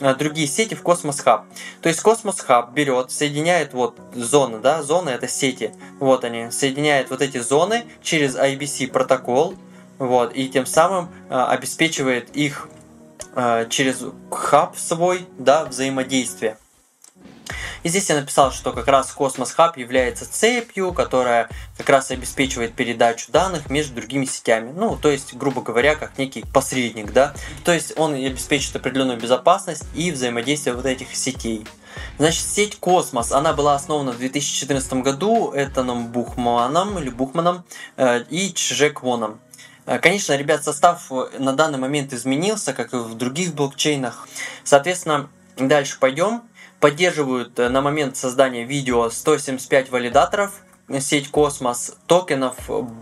э, 0.00 0.14
другие 0.14 0.48
сети 0.48 0.74
в 0.74 0.82
Cosmos 0.82 1.22
Hub. 1.26 1.42
То 1.82 1.90
есть 1.90 2.02
Cosmos 2.02 2.38
Hub 2.48 2.72
берет, 2.72 3.10
соединяет 3.10 3.74
вот 3.74 4.00
зоны, 4.14 4.60
да, 4.60 4.82
зоны 4.82 5.10
это 5.10 5.28
сети, 5.28 5.74
вот 6.00 6.24
они, 6.24 6.50
соединяет 6.50 7.10
вот 7.10 7.20
эти 7.20 7.38
зоны 7.38 7.84
через 8.02 8.34
IBC 8.34 8.90
протокол, 8.90 9.56
вот, 9.98 10.34
и 10.34 10.48
тем 10.48 10.66
самым 10.66 11.08
э, 11.28 11.34
обеспечивает 11.34 12.34
их 12.36 12.68
э, 13.34 13.66
через 13.70 14.04
хаб 14.30 14.76
свой, 14.76 15.26
да, 15.38 15.64
взаимодействие. 15.64 16.58
И 17.82 17.88
здесь 17.88 18.08
я 18.08 18.16
написал, 18.16 18.50
что 18.50 18.72
как 18.72 18.88
раз 18.88 19.14
Cosmos 19.16 19.54
Hub 19.56 19.78
является 19.78 20.28
цепью, 20.28 20.92
которая 20.92 21.48
как 21.78 21.88
раз 21.88 22.10
обеспечивает 22.10 22.74
передачу 22.74 23.30
данных 23.30 23.70
между 23.70 23.94
другими 23.94 24.24
сетями. 24.24 24.72
Ну, 24.74 24.96
то 24.96 25.08
есть, 25.08 25.34
грубо 25.34 25.62
говоря, 25.62 25.94
как 25.94 26.18
некий 26.18 26.44
посредник, 26.52 27.12
да. 27.12 27.32
То 27.64 27.72
есть 27.72 27.92
он 27.96 28.14
обеспечивает 28.14 28.76
определенную 28.76 29.20
безопасность 29.20 29.84
и 29.94 30.10
взаимодействие 30.10 30.74
вот 30.74 30.84
этих 30.84 31.14
сетей. 31.14 31.64
Значит, 32.18 32.44
сеть 32.44 32.76
Космос, 32.76 33.30
она 33.30 33.52
была 33.52 33.74
основана 33.74 34.12
в 34.12 34.18
2014 34.18 34.94
году 34.94 35.52
Этаном 35.54 36.08
Бухманом 36.08 36.98
или 36.98 37.10
Бухманом 37.10 37.64
э, 37.96 38.24
и 38.28 38.52
Чже 38.52 39.02
Квоном. 39.02 39.40
Конечно, 39.98 40.36
ребят, 40.36 40.64
состав 40.64 41.10
э, 41.10 41.38
на 41.38 41.52
данный 41.52 41.78
момент 41.78 42.12
изменился, 42.12 42.72
как 42.72 42.92
и 42.92 42.96
в 42.96 43.14
других 43.14 43.54
блокчейнах. 43.54 44.28
Соответственно, 44.64 45.30
дальше 45.56 45.98
пойдем. 46.00 46.42
Поддерживают 46.80 47.58
э, 47.58 47.68
на 47.68 47.80
момент 47.80 48.16
создания 48.16 48.64
видео 48.64 49.08
175 49.08 49.90
валидаторов, 49.90 50.52
сеть 51.00 51.30
Космос, 51.30 51.96
токенов 52.06 52.56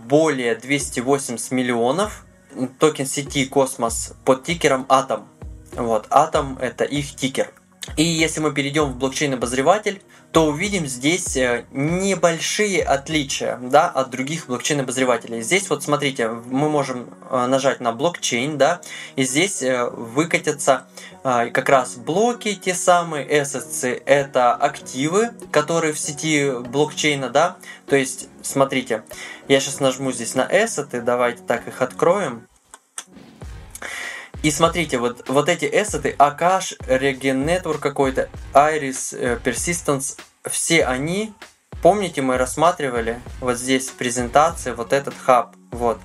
более 0.07 0.55
280 0.55 1.51
миллионов, 1.51 2.25
токен 2.79 3.05
сети 3.05 3.45
Космос 3.45 4.13
под 4.23 4.43
тикером 4.43 4.85
Atom. 4.87 5.23
Вот, 5.73 6.07
Atom 6.07 6.59
это 6.59 6.83
их 6.83 7.15
тикер. 7.15 7.51
И 7.97 8.03
если 8.03 8.39
мы 8.39 8.53
перейдем 8.53 8.91
в 8.91 8.97
блокчейн-обозреватель, 8.97 10.01
то 10.31 10.47
увидим 10.47 10.85
здесь 10.85 11.37
э, 11.37 11.63
небольшие 11.71 12.83
отличия 12.83 13.57
да, 13.61 13.87
от 13.87 14.09
других 14.09 14.47
блокчейн-обозревателей. 14.47 15.41
Здесь 15.41 15.69
вот 15.69 15.81
смотрите, 15.81 16.27
мы 16.27 16.69
можем 16.69 17.09
э, 17.29 17.45
нажать 17.45 17.79
на 17.79 17.93
блокчейн, 17.93 18.57
да, 18.57 18.81
и 19.15 19.23
здесь 19.23 19.61
э, 19.63 19.89
выкатятся 19.89 20.87
как 21.23 21.69
раз 21.69 21.95
блоки 21.95 22.53
те 22.53 22.75
самые, 22.75 23.27
assets, 23.27 24.03
это 24.05 24.53
активы, 24.53 25.31
которые 25.49 25.91
в 25.93 25.99
сети 25.99 26.51
блокчейна, 26.67 27.29
да, 27.29 27.57
то 27.87 27.95
есть, 27.95 28.29
смотрите, 28.43 29.03
я 29.47 29.59
сейчас 29.59 29.79
нажму 29.79 30.11
здесь 30.11 30.35
на 30.35 30.41
asset, 30.41 31.01
давайте 31.01 31.41
так 31.41 31.67
их 31.67 31.81
откроем, 31.81 32.47
и 34.45 34.51
смотрите, 34.51 34.99
вот, 34.99 35.27
вот 35.27 35.49
эти 35.49 35.65
asset 35.65 36.01
ы, 36.01 36.15
Akash, 36.19 36.77
Regen 36.87 37.45
Network 37.45 37.79
какой-то, 37.79 38.29
Iris, 38.53 39.17
э, 39.17 39.39
Persistence, 39.43 40.19
все 40.47 40.85
они, 40.85 41.33
помните, 41.81 42.21
мы 42.21 42.37
рассматривали 42.37 43.19
вот 43.41 43.57
здесь 43.57 43.89
в 43.89 43.93
презентации 43.93 44.73
вот 44.73 44.93
этот 44.93 45.15
хаб, 45.17 45.55
вот. 45.71 45.97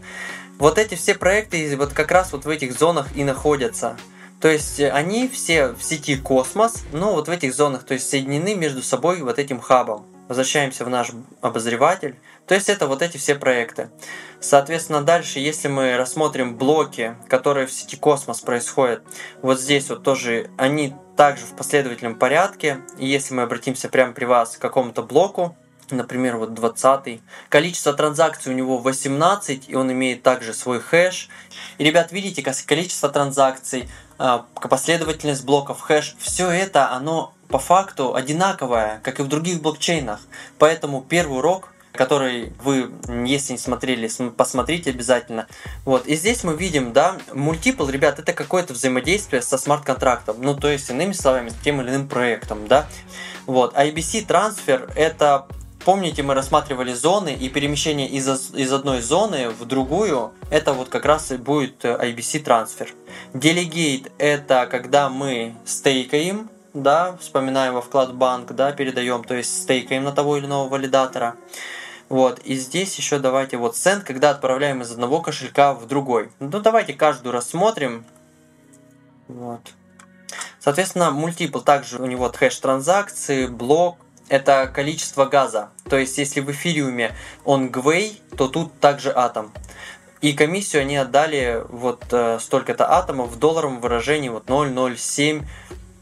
Вот 0.58 0.78
эти 0.78 0.94
все 0.94 1.14
проекты 1.14 1.76
вот 1.76 1.92
как 1.92 2.10
раз 2.10 2.32
вот 2.32 2.46
в 2.46 2.48
этих 2.48 2.72
зонах 2.72 3.08
и 3.14 3.24
находятся. 3.24 3.98
То 4.40 4.48
есть 4.48 4.80
они 4.80 5.28
все 5.28 5.74
в 5.74 5.82
сети 5.82 6.16
Космос, 6.16 6.84
но 6.92 7.12
вот 7.12 7.28
в 7.28 7.30
этих 7.30 7.54
зонах, 7.54 7.84
то 7.84 7.92
есть 7.92 8.08
соединены 8.08 8.54
между 8.54 8.82
собой 8.82 9.20
вот 9.20 9.38
этим 9.38 9.60
хабом. 9.60 10.06
Возвращаемся 10.30 10.84
в 10.84 10.88
наш 10.88 11.10
обозреватель. 11.40 12.16
То 12.46 12.54
есть 12.54 12.68
это 12.68 12.86
вот 12.86 13.02
эти 13.02 13.16
все 13.16 13.34
проекты. 13.34 13.90
Соответственно, 14.38 15.02
дальше, 15.02 15.40
если 15.40 15.66
мы 15.66 15.96
рассмотрим 15.96 16.56
блоки, 16.56 17.16
которые 17.28 17.66
в 17.66 17.72
сети 17.72 17.96
Космос 17.96 18.40
происходят, 18.40 19.02
вот 19.42 19.58
здесь 19.58 19.90
вот 19.90 20.04
тоже 20.04 20.48
они 20.56 20.94
также 21.16 21.44
в 21.44 21.56
последовательном 21.56 22.14
порядке. 22.14 22.78
И 22.96 23.08
если 23.08 23.34
мы 23.34 23.42
обратимся 23.42 23.88
прямо 23.88 24.12
при 24.12 24.24
вас 24.24 24.56
к 24.56 24.60
какому-то 24.60 25.02
блоку, 25.02 25.56
например, 25.90 26.36
вот 26.36 26.54
20 26.54 27.20
количество 27.48 27.92
транзакций 27.92 28.52
у 28.52 28.56
него 28.56 28.78
18, 28.78 29.68
и 29.68 29.74
он 29.74 29.90
имеет 29.90 30.22
также 30.22 30.54
свой 30.54 30.78
хэш. 30.78 31.28
И, 31.78 31.82
ребят, 31.82 32.12
видите, 32.12 32.44
количество 32.66 33.08
транзакций, 33.08 33.88
а, 34.16 34.46
последовательность 34.54 35.44
блоков, 35.44 35.80
хэш, 35.80 36.14
все 36.20 36.48
это, 36.50 36.92
оно 36.92 37.34
по 37.50 37.58
факту 37.58 38.14
одинаковое, 38.14 39.00
как 39.02 39.20
и 39.20 39.22
в 39.22 39.28
других 39.28 39.60
блокчейнах. 39.60 40.20
Поэтому 40.58 41.02
первый 41.02 41.38
урок 41.38 41.72
который 41.92 42.52
вы, 42.62 42.90
если 43.26 43.52
не 43.52 43.58
смотрели, 43.58 44.08
посмотрите 44.30 44.90
обязательно. 44.90 45.48
Вот, 45.84 46.06
и 46.06 46.14
здесь 46.14 46.44
мы 46.44 46.54
видим, 46.56 46.92
да, 46.92 47.16
мультипл, 47.34 47.88
ребят, 47.88 48.18
это 48.18 48.32
какое-то 48.32 48.74
взаимодействие 48.74 49.42
со 49.42 49.58
смарт-контрактом, 49.58 50.36
ну, 50.40 50.54
то 50.54 50.68
есть, 50.68 50.88
иными 50.88 51.12
словами, 51.12 51.48
с 51.48 51.54
тем 51.64 51.80
или 51.80 51.90
иным 51.90 52.08
проектом, 52.08 52.68
да. 52.68 52.86
Вот, 53.46 53.74
IBC 53.74 54.24
трансфер 54.26 54.90
это 54.94 55.46
Помните, 55.84 56.22
мы 56.22 56.34
рассматривали 56.34 56.92
зоны 56.92 57.34
и 57.34 57.48
перемещение 57.48 58.06
из, 58.06 58.28
из 58.54 58.70
одной 58.70 59.00
зоны 59.00 59.48
в 59.48 59.64
другую, 59.64 60.32
это 60.50 60.74
вот 60.74 60.90
как 60.90 61.06
раз 61.06 61.32
и 61.32 61.38
будет 61.38 61.86
IBC 61.86 62.40
трансфер. 62.40 62.92
Delegate 63.32 64.12
это 64.18 64.68
когда 64.70 65.08
мы 65.08 65.54
стейкаем, 65.64 66.50
да, 66.74 67.16
вспоминаем 67.18 67.74
во 67.74 67.82
вклад 67.82 68.14
банк, 68.14 68.52
да, 68.52 68.72
передаем, 68.72 69.24
то 69.24 69.34
есть 69.34 69.62
стейкаем 69.62 70.04
на 70.04 70.12
того 70.12 70.36
или 70.36 70.46
иного 70.46 70.68
валидатора. 70.68 71.36
Вот, 72.08 72.40
и 72.40 72.56
здесь 72.56 72.96
еще 72.96 73.18
давайте 73.18 73.56
вот 73.56 73.74
send, 73.74 74.02
когда 74.02 74.30
отправляем 74.30 74.82
из 74.82 74.90
одного 74.90 75.20
кошелька 75.20 75.74
в 75.74 75.86
другой. 75.86 76.30
Ну, 76.40 76.60
давайте 76.60 76.92
каждую 76.92 77.32
рассмотрим. 77.32 78.04
Вот. 79.28 79.60
Соответственно, 80.58 81.10
multiple 81.10 81.60
также 81.60 82.02
у 82.02 82.06
него 82.06 82.30
хэш 82.30 82.58
транзакции, 82.58 83.46
блок, 83.46 83.98
это 84.28 84.70
количество 84.72 85.24
газа. 85.24 85.70
То 85.88 85.96
есть, 85.96 86.18
если 86.18 86.40
в 86.40 86.50
эфириуме 86.50 87.14
он 87.44 87.70
gwei, 87.70 88.20
то 88.36 88.48
тут 88.48 88.78
также 88.80 89.12
атом. 89.14 89.52
И 90.20 90.34
комиссию 90.34 90.82
они 90.82 90.96
отдали 90.96 91.64
вот 91.68 92.04
э, 92.12 92.38
столько-то 92.40 92.92
атомов 92.92 93.30
в 93.30 93.38
долларовом 93.38 93.80
выражении 93.80 94.28
вот 94.28 94.46
0,07 94.46 95.44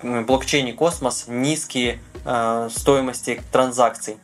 блокчейне 0.03 0.73
Космос 0.73 1.25
низкие 1.29 2.01
э, 2.25 2.69
стоимости 2.71 3.43
транзакций. 3.53 4.19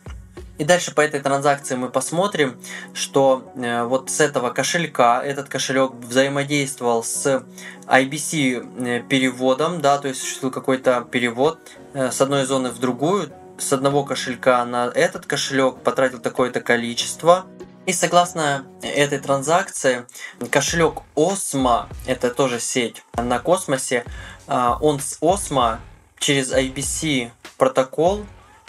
И 0.57 0.65
дальше 0.65 0.95
по 0.95 1.01
этой 1.01 1.21
транзакции 1.21 1.75
мы 1.75 1.89
посмотрим, 1.89 2.61
что 2.93 3.53
э, 3.57 3.83
вот 3.85 4.09
с 4.09 4.21
этого 4.21 4.51
кошелька 4.51 5.21
этот 5.21 5.49
кошелек 5.49 5.93
взаимодействовал 5.95 7.03
с 7.03 7.45
IBC 7.87 8.87
э, 8.87 9.03
переводом, 9.09 9.81
да, 9.81 9.99
то 9.99 10.07
есть 10.07 10.21
существует 10.21 10.55
какой-то 10.55 11.07
перевод 11.11 11.59
э, 11.93 12.13
с 12.13 12.21
одной 12.21 12.45
зоны 12.45 12.71
в 12.71 12.79
другую, 12.79 13.33
с 13.59 13.73
одного 13.73 14.05
кошелька 14.05 14.65
на 14.65 14.87
этот 14.95 15.27
кошелек 15.27 15.81
потратил 15.81 16.21
такое-то 16.21 16.61
количество. 16.61 17.47
И 17.87 17.93
согласно 17.93 18.67
этой 18.83 19.19
транзакции, 19.19 20.07
кошелек 20.51 21.03
Osmo, 21.15 21.87
это 22.07 22.31
тоже 22.31 22.59
сеть 22.61 23.05
на 23.15 23.39
космосе, 23.39 24.05
он 24.47 25.01
с 25.01 25.19
Osmo 25.21 25.79
через 26.19 26.53
IBC 26.53 27.31
протокол 27.59 28.25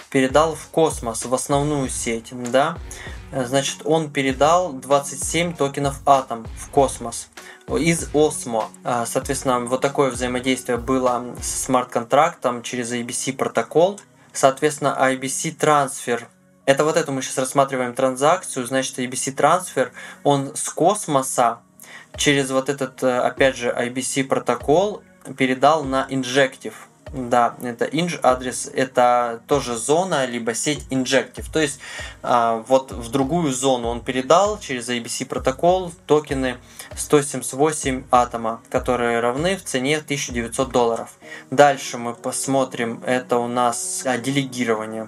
передал 0.10 0.56
в 0.56 0.68
космос, 0.68 1.26
в 1.26 1.34
основную 1.34 1.90
сеть, 1.90 2.30
да, 2.32 2.78
значит, 3.32 3.82
он 3.86 4.12
передал 4.12 4.74
27 4.74 5.56
токенов 5.56 6.02
атом 6.06 6.46
в 6.58 6.70
космос 6.70 7.30
из 7.68 8.10
Osmo. 8.14 8.66
А, 8.84 9.06
соответственно, 9.06 9.62
вот 9.62 9.82
такое 9.82 10.12
взаимодействие 10.12 10.78
было 10.78 11.36
с 11.42 11.66
смарт-контрактом 11.66 12.62
через 12.62 12.92
IBC 12.92 13.34
протокол. 13.36 14.00
Соответственно, 14.32 14.96
IBC 15.00 15.56
трансфер 15.56 16.28
это 16.66 16.84
вот 16.84 16.98
эту 16.98 17.12
мы 17.12 17.22
сейчас 17.22 17.38
рассматриваем 17.38 17.94
транзакцию, 17.94 18.66
значит, 18.66 18.98
IBC 19.00 19.34
трансфер, 19.34 19.92
он 20.24 20.56
с 20.56 20.70
космоса 20.70 21.60
через 22.18 22.50
вот 22.52 22.70
этот, 22.70 23.04
э, 23.04 23.20
опять 23.20 23.56
же, 23.58 23.70
IBC 23.70 24.26
протокол 24.26 25.04
передал 25.38 25.84
на 25.84 26.08
Injective. 26.10 26.74
Да, 27.14 27.56
это 27.62 27.86
inj 27.86 28.20
адрес, 28.24 28.70
это 28.74 29.42
тоже 29.48 29.78
зона, 29.78 30.26
либо 30.26 30.54
сеть 30.54 30.86
injective. 30.90 31.46
То 31.52 31.60
есть 31.60 31.80
а, 32.24 32.64
вот 32.68 32.92
в 32.92 33.10
другую 33.10 33.54
зону 33.54 33.88
он 33.88 34.02
передал 34.02 34.60
через 34.60 34.90
ABC 34.90 35.26
протокол 35.26 35.94
токены 36.08 36.58
178 36.98 38.06
атома, 38.12 38.62
которые 38.70 39.20
равны 39.22 39.56
в 39.56 39.64
цене 39.64 39.98
1900 40.00 40.70
долларов. 40.70 41.14
Дальше 41.52 41.98
мы 41.98 42.16
посмотрим, 42.16 43.02
это 43.06 43.38
у 43.38 43.48
нас 43.48 44.02
а, 44.06 44.18
делегирование. 44.18 45.08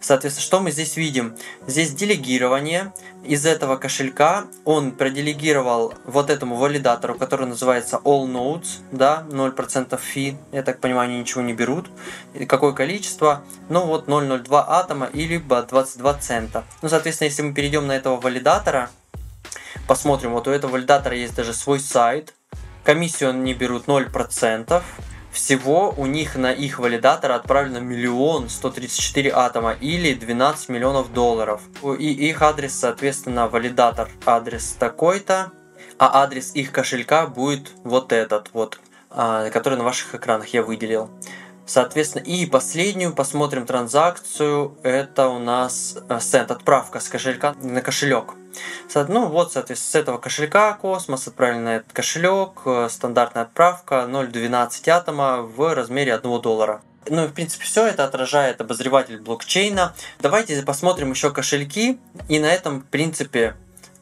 Соответственно, 0.00 0.44
что 0.44 0.60
мы 0.60 0.70
здесь 0.70 0.96
видим? 0.96 1.36
Здесь 1.66 1.92
делегирование. 1.92 2.92
Из 3.24 3.44
этого 3.44 3.76
кошелька 3.76 4.46
он 4.64 4.92
проделегировал 4.92 5.94
вот 6.04 6.30
этому 6.30 6.56
валидатору, 6.56 7.14
который 7.14 7.46
называется 7.46 8.00
All 8.04 8.26
Nodes, 8.26 8.78
да, 8.92 9.26
0% 9.28 9.98
фи, 10.00 10.36
я 10.52 10.62
так 10.62 10.80
понимаю, 10.80 11.10
они 11.10 11.20
ничего 11.20 11.42
не 11.42 11.52
берут. 11.52 11.90
И 12.34 12.46
какое 12.46 12.72
количество? 12.72 13.42
Ну 13.68 13.86
вот 13.86 14.08
0,02 14.08 14.64
атома 14.66 15.06
или 15.06 15.38
22 15.38 16.14
цента. 16.14 16.64
Ну, 16.82 16.88
соответственно, 16.88 17.26
если 17.26 17.42
мы 17.42 17.52
перейдем 17.52 17.86
на 17.86 17.92
этого 17.92 18.20
валидатора, 18.20 18.90
посмотрим, 19.86 20.32
вот 20.32 20.46
у 20.48 20.50
этого 20.50 20.72
валидатора 20.72 21.16
есть 21.16 21.34
даже 21.34 21.52
свой 21.52 21.80
сайт, 21.80 22.34
комиссию 22.84 23.30
они 23.30 23.52
берут 23.52 23.86
0%, 23.86 24.82
всего 25.38 25.94
у 25.96 26.06
них 26.06 26.34
на 26.34 26.52
их 26.52 26.80
валидатор 26.80 27.30
отправлено 27.30 27.78
миллион 27.78 28.48
134 28.48 29.30
атома 29.32 29.72
или 29.80 30.12
12 30.12 30.68
миллионов 30.68 31.12
долларов. 31.12 31.62
И 31.98 32.28
их 32.28 32.42
адрес, 32.42 32.74
соответственно, 32.74 33.46
валидатор 33.46 34.10
адрес 34.26 34.74
такой-то, 34.78 35.52
а 35.96 36.22
адрес 36.24 36.56
их 36.56 36.72
кошелька 36.72 37.28
будет 37.28 37.70
вот 37.84 38.12
этот 38.12 38.50
вот, 38.52 38.80
а, 39.10 39.48
который 39.50 39.78
на 39.78 39.84
ваших 39.84 40.16
экранах 40.16 40.48
я 40.48 40.64
выделил. 40.64 41.08
Соответственно, 41.68 42.22
и 42.22 42.46
последнюю 42.46 43.12
посмотрим 43.12 43.66
транзакцию. 43.66 44.78
Это 44.82 45.28
у 45.28 45.38
нас 45.38 45.98
сент, 46.18 46.50
отправка 46.50 46.98
с 46.98 47.10
кошелька 47.10 47.54
на 47.60 47.82
кошелек. 47.82 48.32
Ну 48.94 49.28
вот, 49.28 49.52
соответственно, 49.52 49.92
с 49.92 49.94
этого 49.94 50.16
кошелька 50.16 50.72
Космос 50.72 51.28
отправили 51.28 51.58
на 51.58 51.76
этот 51.76 51.92
кошелек. 51.92 52.62
Э, 52.64 52.88
стандартная 52.90 53.42
отправка 53.42 54.06
0.12 54.08 54.88
атома 54.88 55.42
в 55.42 55.74
размере 55.74 56.14
1 56.14 56.40
доллара. 56.40 56.80
Ну 57.06 57.26
в 57.26 57.32
принципе 57.34 57.66
все 57.66 57.86
это 57.86 58.04
отражает 58.04 58.62
обозреватель 58.62 59.20
блокчейна. 59.20 59.94
Давайте 60.20 60.62
посмотрим 60.62 61.10
еще 61.10 61.30
кошельки. 61.30 62.00
И 62.30 62.40
на 62.40 62.46
этом 62.46 62.80
в 62.80 62.86
принципе 62.86 63.56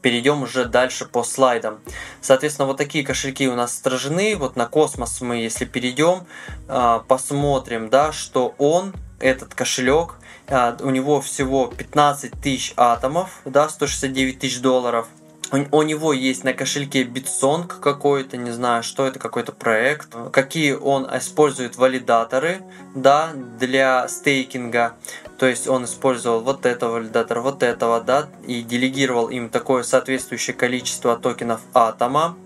перейдем 0.06 0.44
уже 0.44 0.66
дальше 0.66 1.04
по 1.04 1.24
слайдам. 1.24 1.80
Соответственно, 2.20 2.68
вот 2.68 2.76
такие 2.76 3.04
кошельки 3.04 3.48
у 3.48 3.56
нас 3.56 3.80
отражены. 3.80 4.36
Вот 4.36 4.54
на 4.54 4.66
космос 4.66 5.20
мы, 5.20 5.38
если 5.38 5.64
перейдем, 5.64 6.28
а, 6.68 7.00
посмотрим, 7.00 7.90
да, 7.90 8.12
что 8.12 8.54
он, 8.58 8.94
этот 9.18 9.56
кошелек, 9.56 10.14
а, 10.46 10.76
у 10.78 10.90
него 10.90 11.20
всего 11.20 11.66
15 11.66 12.40
тысяч 12.40 12.72
атомов, 12.76 13.40
да, 13.44 13.68
169 13.68 14.38
тысяч 14.38 14.60
долларов. 14.60 15.08
У, 15.52 15.82
него 15.82 16.12
есть 16.12 16.44
на 16.44 16.52
кошельке 16.52 17.04
Bitsong 17.04 17.66
какой-то, 17.80 18.36
не 18.36 18.50
знаю, 18.50 18.82
что 18.82 19.06
это, 19.06 19.18
какой-то 19.18 19.52
проект, 19.52 20.08
какие 20.32 20.72
он 20.72 21.06
использует 21.16 21.76
валидаторы, 21.76 22.62
да, 22.94 23.30
для 23.58 24.08
стейкинга. 24.08 24.94
То 25.38 25.46
есть 25.46 25.68
он 25.68 25.84
использовал 25.84 26.40
вот 26.40 26.66
этого 26.66 26.94
валидатора, 26.94 27.40
вот 27.40 27.62
этого, 27.62 28.00
да, 28.00 28.28
и 28.46 28.62
делегировал 28.62 29.28
им 29.28 29.48
такое 29.48 29.82
соответствующее 29.82 30.54
количество 30.54 31.16
токенов 31.16 31.60
атома. 31.74 32.36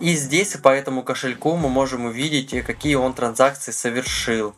И 0.00 0.14
здесь 0.14 0.56
по 0.56 0.68
этому 0.68 1.02
кошельку 1.02 1.56
мы 1.56 1.68
можем 1.68 2.06
увидеть, 2.06 2.64
какие 2.64 2.94
он 2.94 3.14
транзакции 3.14 3.72
совершил. 3.72 4.54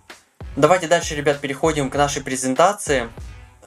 Давайте 0.56 0.86
дальше, 0.88 1.14
ребят, 1.14 1.40
переходим 1.40 1.90
к 1.90 1.96
нашей 1.96 2.22
презентации. 2.22 3.08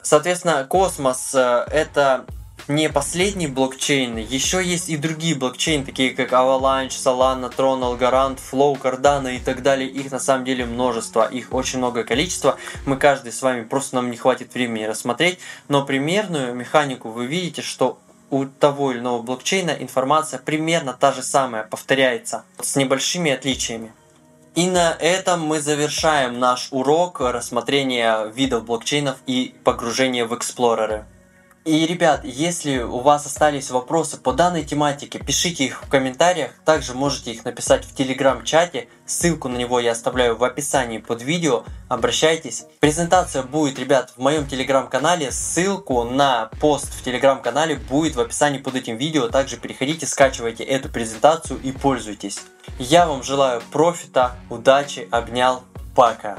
Соответственно, 0.02 0.64
Космос 0.68 1.34
э, 1.34 1.66
это 1.70 2.26
не 2.68 2.88
последний 2.88 3.46
блокчейн, 3.46 4.16
еще 4.16 4.64
есть 4.64 4.88
и 4.88 4.96
другие 4.96 5.34
блокчейны, 5.34 5.84
такие 5.84 6.10
как 6.10 6.32
Avalanche, 6.32 6.88
Solana, 6.88 7.54
Tron, 7.54 7.80
Algorand, 7.80 8.38
Flow, 8.38 8.80
Cardano 8.80 9.34
и 9.34 9.38
так 9.38 9.62
далее. 9.62 9.88
Их 9.88 10.10
на 10.10 10.18
самом 10.18 10.44
деле 10.44 10.64
множество, 10.64 11.26
их 11.26 11.52
очень 11.52 11.78
много 11.78 12.04
количества. 12.04 12.56
Мы 12.86 12.96
каждый 12.96 13.32
с 13.32 13.42
вами, 13.42 13.64
просто 13.64 13.96
нам 13.96 14.10
не 14.10 14.16
хватит 14.16 14.54
времени 14.54 14.84
рассмотреть, 14.84 15.38
но 15.68 15.84
примерную 15.84 16.54
механику 16.54 17.10
вы 17.10 17.26
видите, 17.26 17.60
что 17.60 17.98
у 18.30 18.46
того 18.46 18.92
или 18.92 18.98
иного 18.98 19.22
блокчейна 19.22 19.72
информация 19.72 20.38
примерно 20.38 20.94
та 20.94 21.12
же 21.12 21.22
самая, 21.22 21.64
повторяется, 21.64 22.44
с 22.60 22.76
небольшими 22.76 23.30
отличиями. 23.30 23.92
И 24.54 24.68
на 24.68 24.92
этом 24.92 25.42
мы 25.42 25.60
завершаем 25.60 26.38
наш 26.38 26.68
урок 26.70 27.20
рассмотрения 27.20 28.24
видов 28.26 28.64
блокчейнов 28.64 29.16
и 29.26 29.54
погружения 29.64 30.24
в 30.24 30.34
эксплореры. 30.34 31.06
И, 31.64 31.86
ребят, 31.86 32.24
если 32.24 32.80
у 32.80 32.98
вас 32.98 33.24
остались 33.24 33.70
вопросы 33.70 34.18
по 34.18 34.34
данной 34.34 34.64
тематике, 34.64 35.18
пишите 35.18 35.64
их 35.64 35.82
в 35.82 35.88
комментариях. 35.88 36.50
Также 36.66 36.92
можете 36.92 37.32
их 37.32 37.46
написать 37.46 37.86
в 37.86 37.94
телеграм-чате. 37.94 38.88
Ссылку 39.06 39.48
на 39.48 39.56
него 39.56 39.80
я 39.80 39.92
оставляю 39.92 40.36
в 40.36 40.44
описании 40.44 40.98
под 40.98 41.22
видео. 41.22 41.64
Обращайтесь. 41.88 42.66
Презентация 42.80 43.42
будет, 43.42 43.78
ребят, 43.78 44.12
в 44.14 44.20
моем 44.20 44.46
телеграм-канале. 44.46 45.32
Ссылку 45.32 46.04
на 46.04 46.50
пост 46.60 46.92
в 46.92 47.02
телеграм-канале 47.02 47.76
будет 47.76 48.14
в 48.14 48.20
описании 48.20 48.58
под 48.58 48.74
этим 48.74 48.98
видео. 48.98 49.28
Также 49.28 49.56
переходите, 49.56 50.06
скачивайте 50.06 50.64
эту 50.64 50.90
презентацию 50.90 51.58
и 51.62 51.72
пользуйтесь. 51.72 52.42
Я 52.78 53.06
вам 53.06 53.22
желаю 53.22 53.62
профита, 53.72 54.36
удачи, 54.50 55.08
обнял, 55.10 55.62
пока. 55.96 56.36